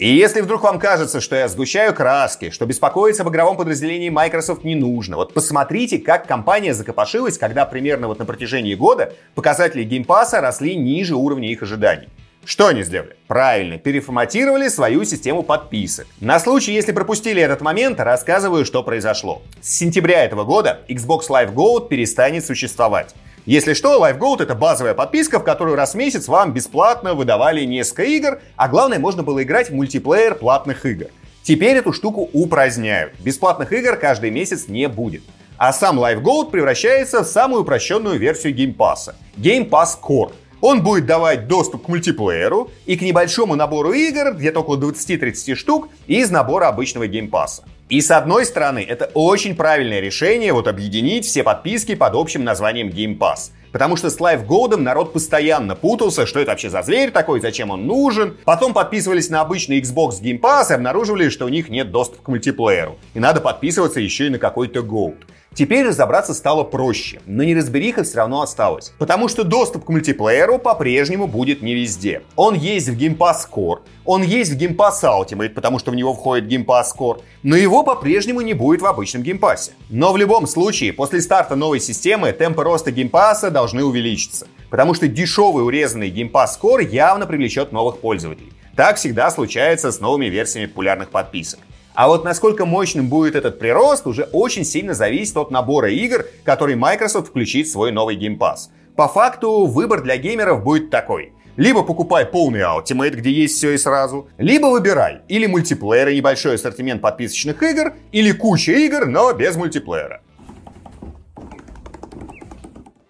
И 0.00 0.08
если 0.08 0.40
вдруг 0.40 0.62
вам 0.62 0.78
кажется, 0.78 1.20
что 1.20 1.36
я 1.36 1.46
сгущаю 1.46 1.94
краски, 1.94 2.48
что 2.48 2.64
беспокоиться 2.64 3.22
об 3.22 3.28
игровом 3.28 3.58
подразделении 3.58 4.08
Microsoft 4.08 4.64
не 4.64 4.74
нужно, 4.74 5.16
вот 5.16 5.34
посмотрите, 5.34 5.98
как 5.98 6.26
компания 6.26 6.72
закопошилась, 6.72 7.36
когда 7.36 7.66
примерно 7.66 8.08
вот 8.08 8.18
на 8.18 8.24
протяжении 8.24 8.74
года 8.74 9.12
показатели 9.34 9.84
геймпаса 9.84 10.40
росли 10.40 10.74
ниже 10.74 11.16
уровня 11.16 11.50
их 11.50 11.62
ожиданий. 11.62 12.08
Что 12.46 12.68
они 12.68 12.82
сделали? 12.82 13.14
Правильно, 13.26 13.76
переформатировали 13.76 14.68
свою 14.68 15.04
систему 15.04 15.42
подписок. 15.42 16.06
На 16.18 16.40
случай, 16.40 16.72
если 16.72 16.92
пропустили 16.92 17.42
этот 17.42 17.60
момент, 17.60 18.00
рассказываю, 18.00 18.64
что 18.64 18.82
произошло. 18.82 19.42
С 19.60 19.76
сентября 19.76 20.24
этого 20.24 20.44
года 20.44 20.80
Xbox 20.88 21.28
Live 21.28 21.52
Gold 21.52 21.88
перестанет 21.88 22.46
существовать. 22.46 23.14
Если 23.46 23.72
что, 23.72 23.98
Live 24.04 24.18
Gold 24.18 24.42
это 24.42 24.54
базовая 24.54 24.92
подписка, 24.92 25.38
в 25.38 25.44
которую 25.44 25.74
раз 25.74 25.94
в 25.94 25.96
месяц 25.96 26.28
вам 26.28 26.52
бесплатно 26.52 27.14
выдавали 27.14 27.64
несколько 27.64 28.04
игр, 28.04 28.40
а 28.56 28.68
главное, 28.68 28.98
можно 28.98 29.22
было 29.22 29.42
играть 29.42 29.70
в 29.70 29.74
мультиплеер 29.74 30.34
платных 30.34 30.84
игр. 30.84 31.06
Теперь 31.42 31.76
эту 31.76 31.92
штуку 31.94 32.28
упраздняют. 32.34 33.14
Бесплатных 33.20 33.72
игр 33.72 33.96
каждый 33.96 34.30
месяц 34.30 34.68
не 34.68 34.88
будет. 34.88 35.22
А 35.56 35.72
сам 35.72 35.98
Live 35.98 36.22
Gold 36.22 36.50
превращается 36.50 37.24
в 37.24 37.26
самую 37.26 37.62
упрощенную 37.62 38.18
версию 38.18 38.54
Game 38.54 38.76
Pass. 38.76 39.14
Game 39.36 39.68
Pass 39.68 39.98
Core. 40.02 40.32
Он 40.60 40.82
будет 40.82 41.06
давать 41.06 41.48
доступ 41.48 41.86
к 41.86 41.88
мультиплееру 41.88 42.70
и 42.84 42.96
к 42.96 43.00
небольшому 43.00 43.54
набору 43.54 43.92
игр, 43.92 44.34
где-то 44.34 44.60
около 44.60 44.76
20-30 44.76 45.54
штук, 45.54 45.88
из 46.06 46.30
набора 46.30 46.68
обычного 46.68 47.06
Game 47.06 47.29
Pass 47.29 47.52
а. 47.52 47.64
И 47.90 48.00
с 48.00 48.12
одной 48.12 48.46
стороны, 48.46 48.86
это 48.88 49.10
очень 49.14 49.56
правильное 49.56 49.98
решение 49.98 50.52
вот 50.52 50.68
объединить 50.68 51.26
все 51.26 51.42
подписки 51.42 51.96
под 51.96 52.14
общим 52.14 52.44
названием 52.44 52.88
Game 52.88 53.18
Pass. 53.18 53.50
Потому 53.72 53.96
что 53.96 54.10
с 54.10 54.20
Live 54.20 54.46
Gold 54.46 54.76
народ 54.76 55.12
постоянно 55.12 55.74
путался, 55.74 56.24
что 56.24 56.38
это 56.38 56.52
вообще 56.52 56.70
за 56.70 56.82
зверь 56.82 57.10
такой, 57.10 57.40
зачем 57.40 57.70
он 57.70 57.88
нужен. 57.88 58.36
Потом 58.44 58.74
подписывались 58.74 59.28
на 59.28 59.40
обычный 59.40 59.80
Xbox 59.80 60.22
Game 60.22 60.40
Pass 60.40 60.70
и 60.70 60.74
обнаруживали, 60.74 61.30
что 61.30 61.46
у 61.46 61.48
них 61.48 61.68
нет 61.68 61.90
доступа 61.90 62.22
к 62.22 62.28
мультиплееру. 62.28 62.96
И 63.14 63.18
надо 63.18 63.40
подписываться 63.40 63.98
еще 63.98 64.28
и 64.28 64.30
на 64.30 64.38
какой-то 64.38 64.80
Gold. 64.80 65.16
Теперь 65.52 65.86
разобраться 65.86 66.32
стало 66.32 66.62
проще, 66.62 67.20
но 67.26 67.42
неразбериха 67.42 68.04
все 68.04 68.18
равно 68.18 68.40
осталась. 68.40 68.92
Потому 68.98 69.28
что 69.28 69.42
доступ 69.42 69.84
к 69.84 69.88
мультиплееру 69.88 70.58
по-прежнему 70.58 71.26
будет 71.26 71.60
не 71.60 71.74
везде. 71.74 72.22
Он 72.36 72.54
есть 72.54 72.88
в 72.88 72.96
Game 72.96 73.16
Pass 73.16 73.48
Core, 73.52 73.80
он 74.04 74.22
есть 74.22 74.52
в 74.52 74.56
Game 74.56 74.76
Pass 74.76 75.02
Ultimate, 75.02 75.50
потому 75.50 75.80
что 75.80 75.90
в 75.90 75.96
него 75.96 76.14
входит 76.14 76.50
Game 76.50 76.64
Pass 76.64 76.86
Core, 76.96 77.20
но 77.42 77.56
его 77.56 77.82
по-прежнему 77.82 78.42
не 78.42 78.54
будет 78.54 78.80
в 78.80 78.86
обычном 78.86 79.22
Game. 79.22 79.40
Но 79.88 80.12
в 80.12 80.16
любом 80.16 80.46
случае, 80.46 80.92
после 80.92 81.20
старта 81.20 81.56
новой 81.56 81.80
системы 81.80 82.30
темпы 82.32 82.62
роста 82.62 82.90
Game 82.90 83.10
Pass 83.10 83.50
должны 83.50 83.82
увеличиться, 83.82 84.46
потому 84.70 84.94
что 84.94 85.08
дешевый 85.08 85.64
урезанный 85.64 86.10
Game 86.10 86.30
Pass 86.30 86.50
Core 86.62 86.84
явно 86.88 87.26
привлечет 87.26 87.72
новых 87.72 87.98
пользователей. 87.98 88.52
Так 88.76 88.96
всегда 88.96 89.30
случается 89.30 89.90
с 89.90 90.00
новыми 90.00 90.26
версиями 90.26 90.66
популярных 90.66 91.10
подписок. 91.10 91.58
А 91.94 92.08
вот 92.08 92.24
насколько 92.24 92.64
мощным 92.64 93.08
будет 93.08 93.34
этот 93.34 93.58
прирост, 93.58 94.06
уже 94.06 94.24
очень 94.32 94.64
сильно 94.64 94.94
зависит 94.94 95.36
от 95.36 95.50
набора 95.50 95.90
игр, 95.90 96.24
который 96.44 96.76
Microsoft 96.76 97.28
включит 97.28 97.66
в 97.66 97.72
свой 97.72 97.90
новый 97.92 98.16
Game 98.16 98.38
Pass. 98.38 98.70
По 98.96 99.08
факту, 99.08 99.66
выбор 99.66 100.02
для 100.02 100.16
геймеров 100.16 100.62
будет 100.62 100.90
такой. 100.90 101.32
Либо 101.56 101.82
покупай 101.82 102.24
полный 102.24 102.60
Ultimate, 102.60 103.16
где 103.16 103.30
есть 103.30 103.56
все 103.56 103.72
и 103.72 103.78
сразу, 103.78 104.28
либо 104.38 104.66
выбирай 104.66 105.22
или 105.28 105.46
мультиплеер 105.46 106.08
и 106.08 106.16
небольшой 106.16 106.54
ассортимент 106.54 107.02
подписочных 107.02 107.62
игр, 107.62 107.94
или 108.12 108.32
куча 108.32 108.72
игр, 108.72 109.06
но 109.06 109.32
без 109.32 109.56
мультиплеера. 109.56 110.22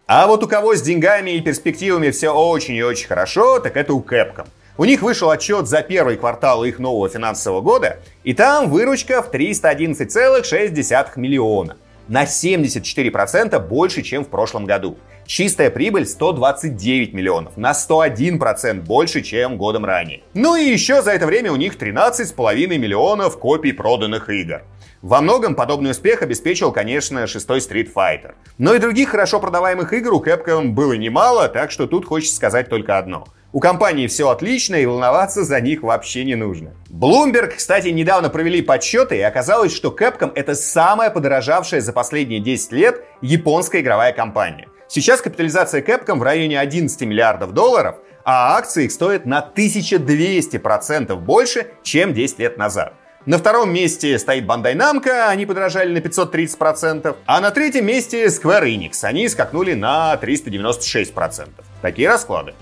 А 0.06 0.26
вот 0.26 0.42
у 0.42 0.48
кого 0.48 0.74
с 0.74 0.82
деньгами 0.82 1.32
и 1.32 1.40
перспективами 1.40 2.10
все 2.10 2.30
очень 2.30 2.74
и 2.74 2.82
очень 2.82 3.06
хорошо, 3.06 3.60
так 3.60 3.76
это 3.76 3.94
у 3.94 4.00
Capcom. 4.00 4.46
У 4.80 4.86
них 4.86 5.02
вышел 5.02 5.28
отчет 5.28 5.68
за 5.68 5.82
первый 5.82 6.16
квартал 6.16 6.64
их 6.64 6.78
нового 6.78 7.06
финансового 7.10 7.60
года, 7.60 7.98
и 8.24 8.32
там 8.32 8.70
выручка 8.70 9.20
в 9.20 9.30
311,6 9.30 11.10
миллиона. 11.16 11.76
На 12.08 12.24
74% 12.24 13.58
больше, 13.58 14.00
чем 14.00 14.24
в 14.24 14.28
прошлом 14.28 14.64
году. 14.64 14.96
Чистая 15.26 15.68
прибыль 15.68 16.06
129 16.06 17.12
миллионов, 17.12 17.58
на 17.58 17.72
101% 17.72 18.80
больше, 18.80 19.20
чем 19.20 19.58
годом 19.58 19.84
ранее. 19.84 20.22
Ну 20.32 20.56
и 20.56 20.64
еще 20.64 21.02
за 21.02 21.10
это 21.10 21.26
время 21.26 21.52
у 21.52 21.56
них 21.56 21.76
13,5 21.76 22.78
миллионов 22.78 23.38
копий 23.38 23.72
проданных 23.72 24.30
игр. 24.30 24.62
Во 25.02 25.20
многом 25.20 25.56
подобный 25.56 25.90
успех 25.90 26.22
обеспечил, 26.22 26.72
конечно, 26.72 27.26
шестой 27.26 27.58
Street 27.58 27.92
Fighter. 27.94 28.32
Но 28.56 28.72
и 28.72 28.78
других 28.78 29.10
хорошо 29.10 29.40
продаваемых 29.40 29.92
игр 29.92 30.14
у 30.14 30.24
Capcom 30.24 30.68
было 30.68 30.94
немало, 30.94 31.50
так 31.50 31.70
что 31.70 31.86
тут 31.86 32.06
хочется 32.06 32.36
сказать 32.36 32.70
только 32.70 32.96
одно– 32.96 33.28
у 33.52 33.58
компании 33.58 34.06
все 34.06 34.28
отлично 34.28 34.76
и 34.76 34.86
волноваться 34.86 35.42
за 35.42 35.60
них 35.60 35.82
вообще 35.82 36.24
не 36.24 36.36
нужно. 36.36 36.74
Bloomberg, 36.88 37.56
кстати, 37.56 37.88
недавно 37.88 38.30
провели 38.30 38.62
подсчеты 38.62 39.16
и 39.16 39.22
оказалось, 39.22 39.74
что 39.74 39.88
Capcom 39.98 40.30
это 40.34 40.54
самая 40.54 41.10
подорожавшая 41.10 41.80
за 41.80 41.92
последние 41.92 42.40
10 42.40 42.72
лет 42.72 43.04
японская 43.22 43.80
игровая 43.80 44.12
компания. 44.12 44.68
Сейчас 44.86 45.20
капитализация 45.20 45.82
Capcom 45.82 46.18
в 46.18 46.22
районе 46.22 46.60
11 46.60 47.00
миллиардов 47.02 47.52
долларов, 47.52 47.96
а 48.24 48.56
акции 48.56 48.84
их 48.84 48.92
стоят 48.92 49.26
на 49.26 49.44
1200% 49.56 51.16
больше, 51.16 51.66
чем 51.82 52.14
10 52.14 52.38
лет 52.38 52.56
назад. 52.56 52.94
На 53.26 53.38
втором 53.38 53.72
месте 53.72 54.18
стоит 54.18 54.44
Bandai 54.44 54.74
Namco, 54.74 55.28
они 55.28 55.44
подорожали 55.44 55.92
на 55.92 55.98
530%, 55.98 57.16
а 57.26 57.40
на 57.40 57.50
третьем 57.50 57.84
месте 57.84 58.26
Square 58.26 58.64
Enix, 58.64 59.02
они 59.02 59.28
скакнули 59.28 59.74
на 59.74 60.18
396%. 60.22 61.48
Такие 61.82 62.08
расклады. 62.08 62.54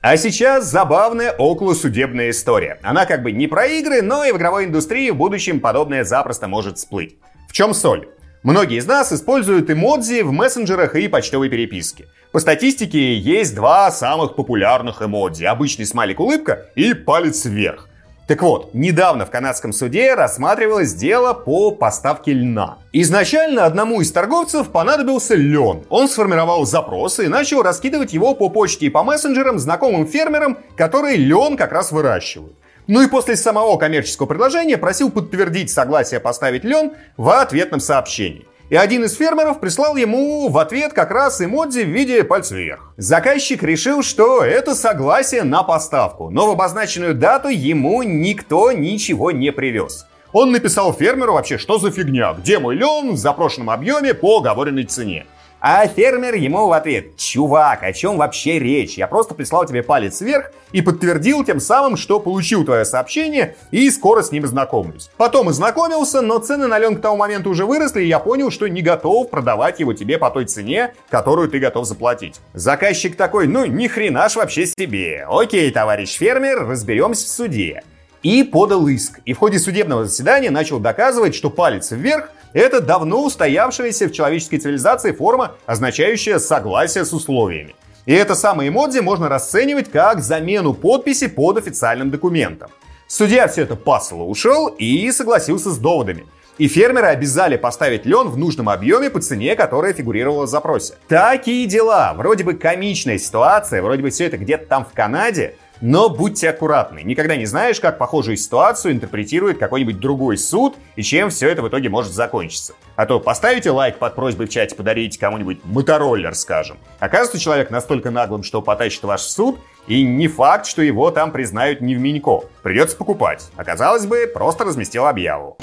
А 0.00 0.16
сейчас 0.16 0.66
забавная 0.66 1.32
околосудебная 1.32 2.30
история. 2.30 2.78
Она 2.82 3.04
как 3.04 3.24
бы 3.24 3.32
не 3.32 3.48
про 3.48 3.66
игры, 3.66 4.00
но 4.00 4.24
и 4.24 4.30
в 4.30 4.36
игровой 4.36 4.66
индустрии 4.66 5.10
в 5.10 5.16
будущем 5.16 5.58
подобное 5.58 6.04
запросто 6.04 6.46
может 6.46 6.78
всплыть. 6.78 7.16
В 7.48 7.52
чем 7.52 7.74
соль? 7.74 8.08
Многие 8.44 8.78
из 8.78 8.86
нас 8.86 9.12
используют 9.12 9.68
эмодзи 9.70 10.22
в 10.22 10.30
мессенджерах 10.30 10.94
и 10.94 11.08
почтовой 11.08 11.48
переписке. 11.48 12.06
По 12.30 12.38
статистике 12.38 13.16
есть 13.16 13.56
два 13.56 13.90
самых 13.90 14.36
популярных 14.36 15.02
эмодзи. 15.02 15.44
Обычный 15.44 15.84
смайлик-улыбка 15.84 16.66
и 16.76 16.94
палец 16.94 17.44
вверх. 17.44 17.87
Так 18.28 18.42
вот, 18.42 18.74
недавно 18.74 19.24
в 19.24 19.30
канадском 19.30 19.72
суде 19.72 20.12
рассматривалось 20.12 20.92
дело 20.92 21.32
по 21.32 21.70
поставке 21.70 22.34
льна. 22.34 22.76
Изначально 22.92 23.64
одному 23.64 24.02
из 24.02 24.12
торговцев 24.12 24.68
понадобился 24.68 25.34
лен. 25.34 25.86
Он 25.88 26.08
сформировал 26.08 26.66
запрос 26.66 27.20
и 27.20 27.28
начал 27.28 27.62
раскидывать 27.62 28.12
его 28.12 28.34
по 28.34 28.50
почте 28.50 28.84
и 28.84 28.90
по 28.90 29.02
мессенджерам 29.02 29.58
знакомым 29.58 30.06
фермерам, 30.06 30.58
которые 30.76 31.16
лен 31.16 31.56
как 31.56 31.72
раз 31.72 31.90
выращивают. 31.90 32.52
Ну 32.86 33.00
и 33.00 33.08
после 33.08 33.34
самого 33.34 33.78
коммерческого 33.78 34.26
предложения 34.26 34.76
просил 34.76 35.10
подтвердить 35.10 35.70
согласие 35.70 36.20
поставить 36.20 36.64
лен 36.64 36.92
в 37.16 37.30
ответном 37.30 37.80
сообщении. 37.80 38.46
И 38.70 38.76
один 38.76 39.04
из 39.04 39.16
фермеров 39.16 39.60
прислал 39.60 39.96
ему 39.96 40.48
в 40.50 40.58
ответ 40.58 40.92
как 40.92 41.10
раз 41.10 41.40
эмодзи 41.40 41.84
в 41.84 41.88
виде 41.88 42.22
пальца 42.22 42.54
вверх. 42.54 42.92
Заказчик 42.98 43.62
решил, 43.62 44.02
что 44.02 44.42
это 44.42 44.74
согласие 44.74 45.42
на 45.42 45.62
поставку, 45.62 46.28
но 46.28 46.46
в 46.46 46.50
обозначенную 46.50 47.14
дату 47.14 47.48
ему 47.48 48.02
никто 48.02 48.70
ничего 48.72 49.30
не 49.30 49.52
привез. 49.52 50.06
Он 50.34 50.52
написал 50.52 50.92
фермеру 50.92 51.32
вообще, 51.32 51.56
что 51.56 51.78
за 51.78 51.90
фигня, 51.90 52.34
где 52.34 52.58
мой 52.58 52.74
лен 52.74 53.12
в 53.12 53.16
запрошенном 53.16 53.70
объеме 53.70 54.12
по 54.12 54.38
оговоренной 54.38 54.84
цене. 54.84 55.26
А 55.60 55.88
фермер 55.88 56.36
ему 56.36 56.68
в 56.68 56.72
ответ, 56.72 57.16
чувак, 57.16 57.82
о 57.82 57.92
чем 57.92 58.16
вообще 58.16 58.60
речь? 58.60 58.96
Я 58.96 59.08
просто 59.08 59.34
прислал 59.34 59.66
тебе 59.66 59.82
палец 59.82 60.20
вверх 60.20 60.52
и 60.70 60.82
подтвердил 60.82 61.44
тем 61.44 61.58
самым, 61.58 61.96
что 61.96 62.20
получил 62.20 62.64
твое 62.64 62.84
сообщение 62.84 63.56
и 63.72 63.90
скоро 63.90 64.22
с 64.22 64.30
ним 64.30 64.46
знакомлюсь. 64.46 65.10
Потом 65.16 65.50
и 65.50 65.52
знакомился, 65.52 66.20
но 66.20 66.38
цены 66.38 66.68
на 66.68 66.78
лен 66.78 66.94
к 66.94 67.00
тому 67.00 67.16
моменту 67.16 67.50
уже 67.50 67.66
выросли, 67.66 68.02
и 68.02 68.06
я 68.06 68.20
понял, 68.20 68.52
что 68.52 68.68
не 68.68 68.82
готов 68.82 69.30
продавать 69.30 69.80
его 69.80 69.94
тебе 69.94 70.16
по 70.18 70.30
той 70.30 70.44
цене, 70.44 70.94
которую 71.10 71.48
ты 71.48 71.58
готов 71.58 71.86
заплатить. 71.86 72.36
Заказчик 72.54 73.16
такой, 73.16 73.48
ну 73.48 73.64
ни 73.64 73.88
хрена 73.88 74.28
ж 74.28 74.36
вообще 74.36 74.64
себе. 74.64 75.26
Окей, 75.28 75.72
товарищ 75.72 76.18
фермер, 76.18 76.68
разберемся 76.68 77.26
в 77.26 77.30
суде. 77.30 77.82
и 78.22 78.42
подал 78.42 78.86
иск. 78.88 79.20
И 79.24 79.32
в 79.32 79.38
ходе 79.38 79.58
судебного 79.58 80.04
заседания 80.04 80.50
начал 80.50 80.78
доказывать, 80.78 81.34
что 81.34 81.50
палец 81.50 81.90
вверх– 81.90 82.30
это 82.52 82.80
давно 82.80 83.24
устоявшаяся 83.24 84.08
в 84.08 84.12
человеческой 84.12 84.58
цивилизации 84.58 85.12
форма, 85.12 85.52
означающая 85.66 86.38
согласие 86.38 87.04
с 87.04 87.12
условиями. 87.12 87.74
И 88.06 88.12
это 88.12 88.34
самое 88.34 88.70
эмодзи 88.70 89.00
можно 89.00 89.28
расценивать 89.28 89.90
как 89.90 90.22
замену 90.22 90.72
подписи 90.72 91.26
под 91.26 91.58
официальным 91.58 92.10
документом. 92.10 92.70
Судья 93.06 93.48
все 93.48 93.62
это 93.62 93.76
пасло 93.76 94.26
ушел 94.26 94.68
и 94.68 95.10
согласился 95.12 95.70
с 95.70 95.78
доводами. 95.78 96.26
И 96.58 96.66
фермеры 96.66 97.06
обязали 97.06 97.56
поставить 97.56 98.04
лен 98.04 98.28
в 98.28 98.36
нужном 98.36 98.68
объеме 98.68 99.10
по 99.10 99.20
цене, 99.20 99.54
которая 99.54 99.92
фигурировала 99.92 100.46
в 100.46 100.48
запросе. 100.48 100.94
Такие 101.06 101.66
дела. 101.66 102.14
Вроде 102.16 102.44
бы 102.44 102.54
комичная 102.54 103.18
ситуация, 103.18 103.80
вроде 103.80 104.02
бы 104.02 104.10
все 104.10 104.26
это 104.26 104.38
где-то 104.38 104.66
там 104.66 104.84
в 104.84 104.92
Канаде, 104.92 105.56
но 105.80 106.08
будьте 106.08 106.50
аккуратны. 106.50 107.02
Никогда 107.02 107.36
не 107.36 107.46
знаешь, 107.46 107.80
как 107.80 107.98
похожую 107.98 108.36
ситуацию 108.36 108.92
интерпретирует 108.92 109.58
какой-нибудь 109.58 109.98
другой 109.98 110.38
суд 110.38 110.76
и 110.96 111.02
чем 111.02 111.30
все 111.30 111.48
это 111.48 111.62
в 111.62 111.68
итоге 111.68 111.88
может 111.88 112.12
закончиться. 112.12 112.74
А 112.96 113.06
то 113.06 113.20
поставите 113.20 113.70
лайк 113.70 113.98
под 113.98 114.14
просьбой 114.14 114.46
в 114.46 114.50
чате 114.50 114.74
подарить 114.74 115.18
кому-нибудь 115.18 115.64
мотороллер, 115.64 116.34
скажем. 116.34 116.78
Оказывается, 116.98 117.38
человек 117.38 117.70
настолько 117.70 118.10
наглым, 118.10 118.42
что 118.42 118.62
потащит 118.62 119.02
ваш 119.04 119.22
суд, 119.22 119.58
и 119.86 120.02
не 120.02 120.28
факт, 120.28 120.66
что 120.66 120.82
его 120.82 121.10
там 121.10 121.32
признают 121.32 121.80
не 121.80 121.94
в 121.94 122.00
Минько. 122.00 122.42
Придется 122.62 122.96
покупать. 122.96 123.48
Оказалось 123.56 124.06
бы, 124.06 124.30
просто 124.32 124.64
разместил 124.64 125.06
объяву. 125.06 125.56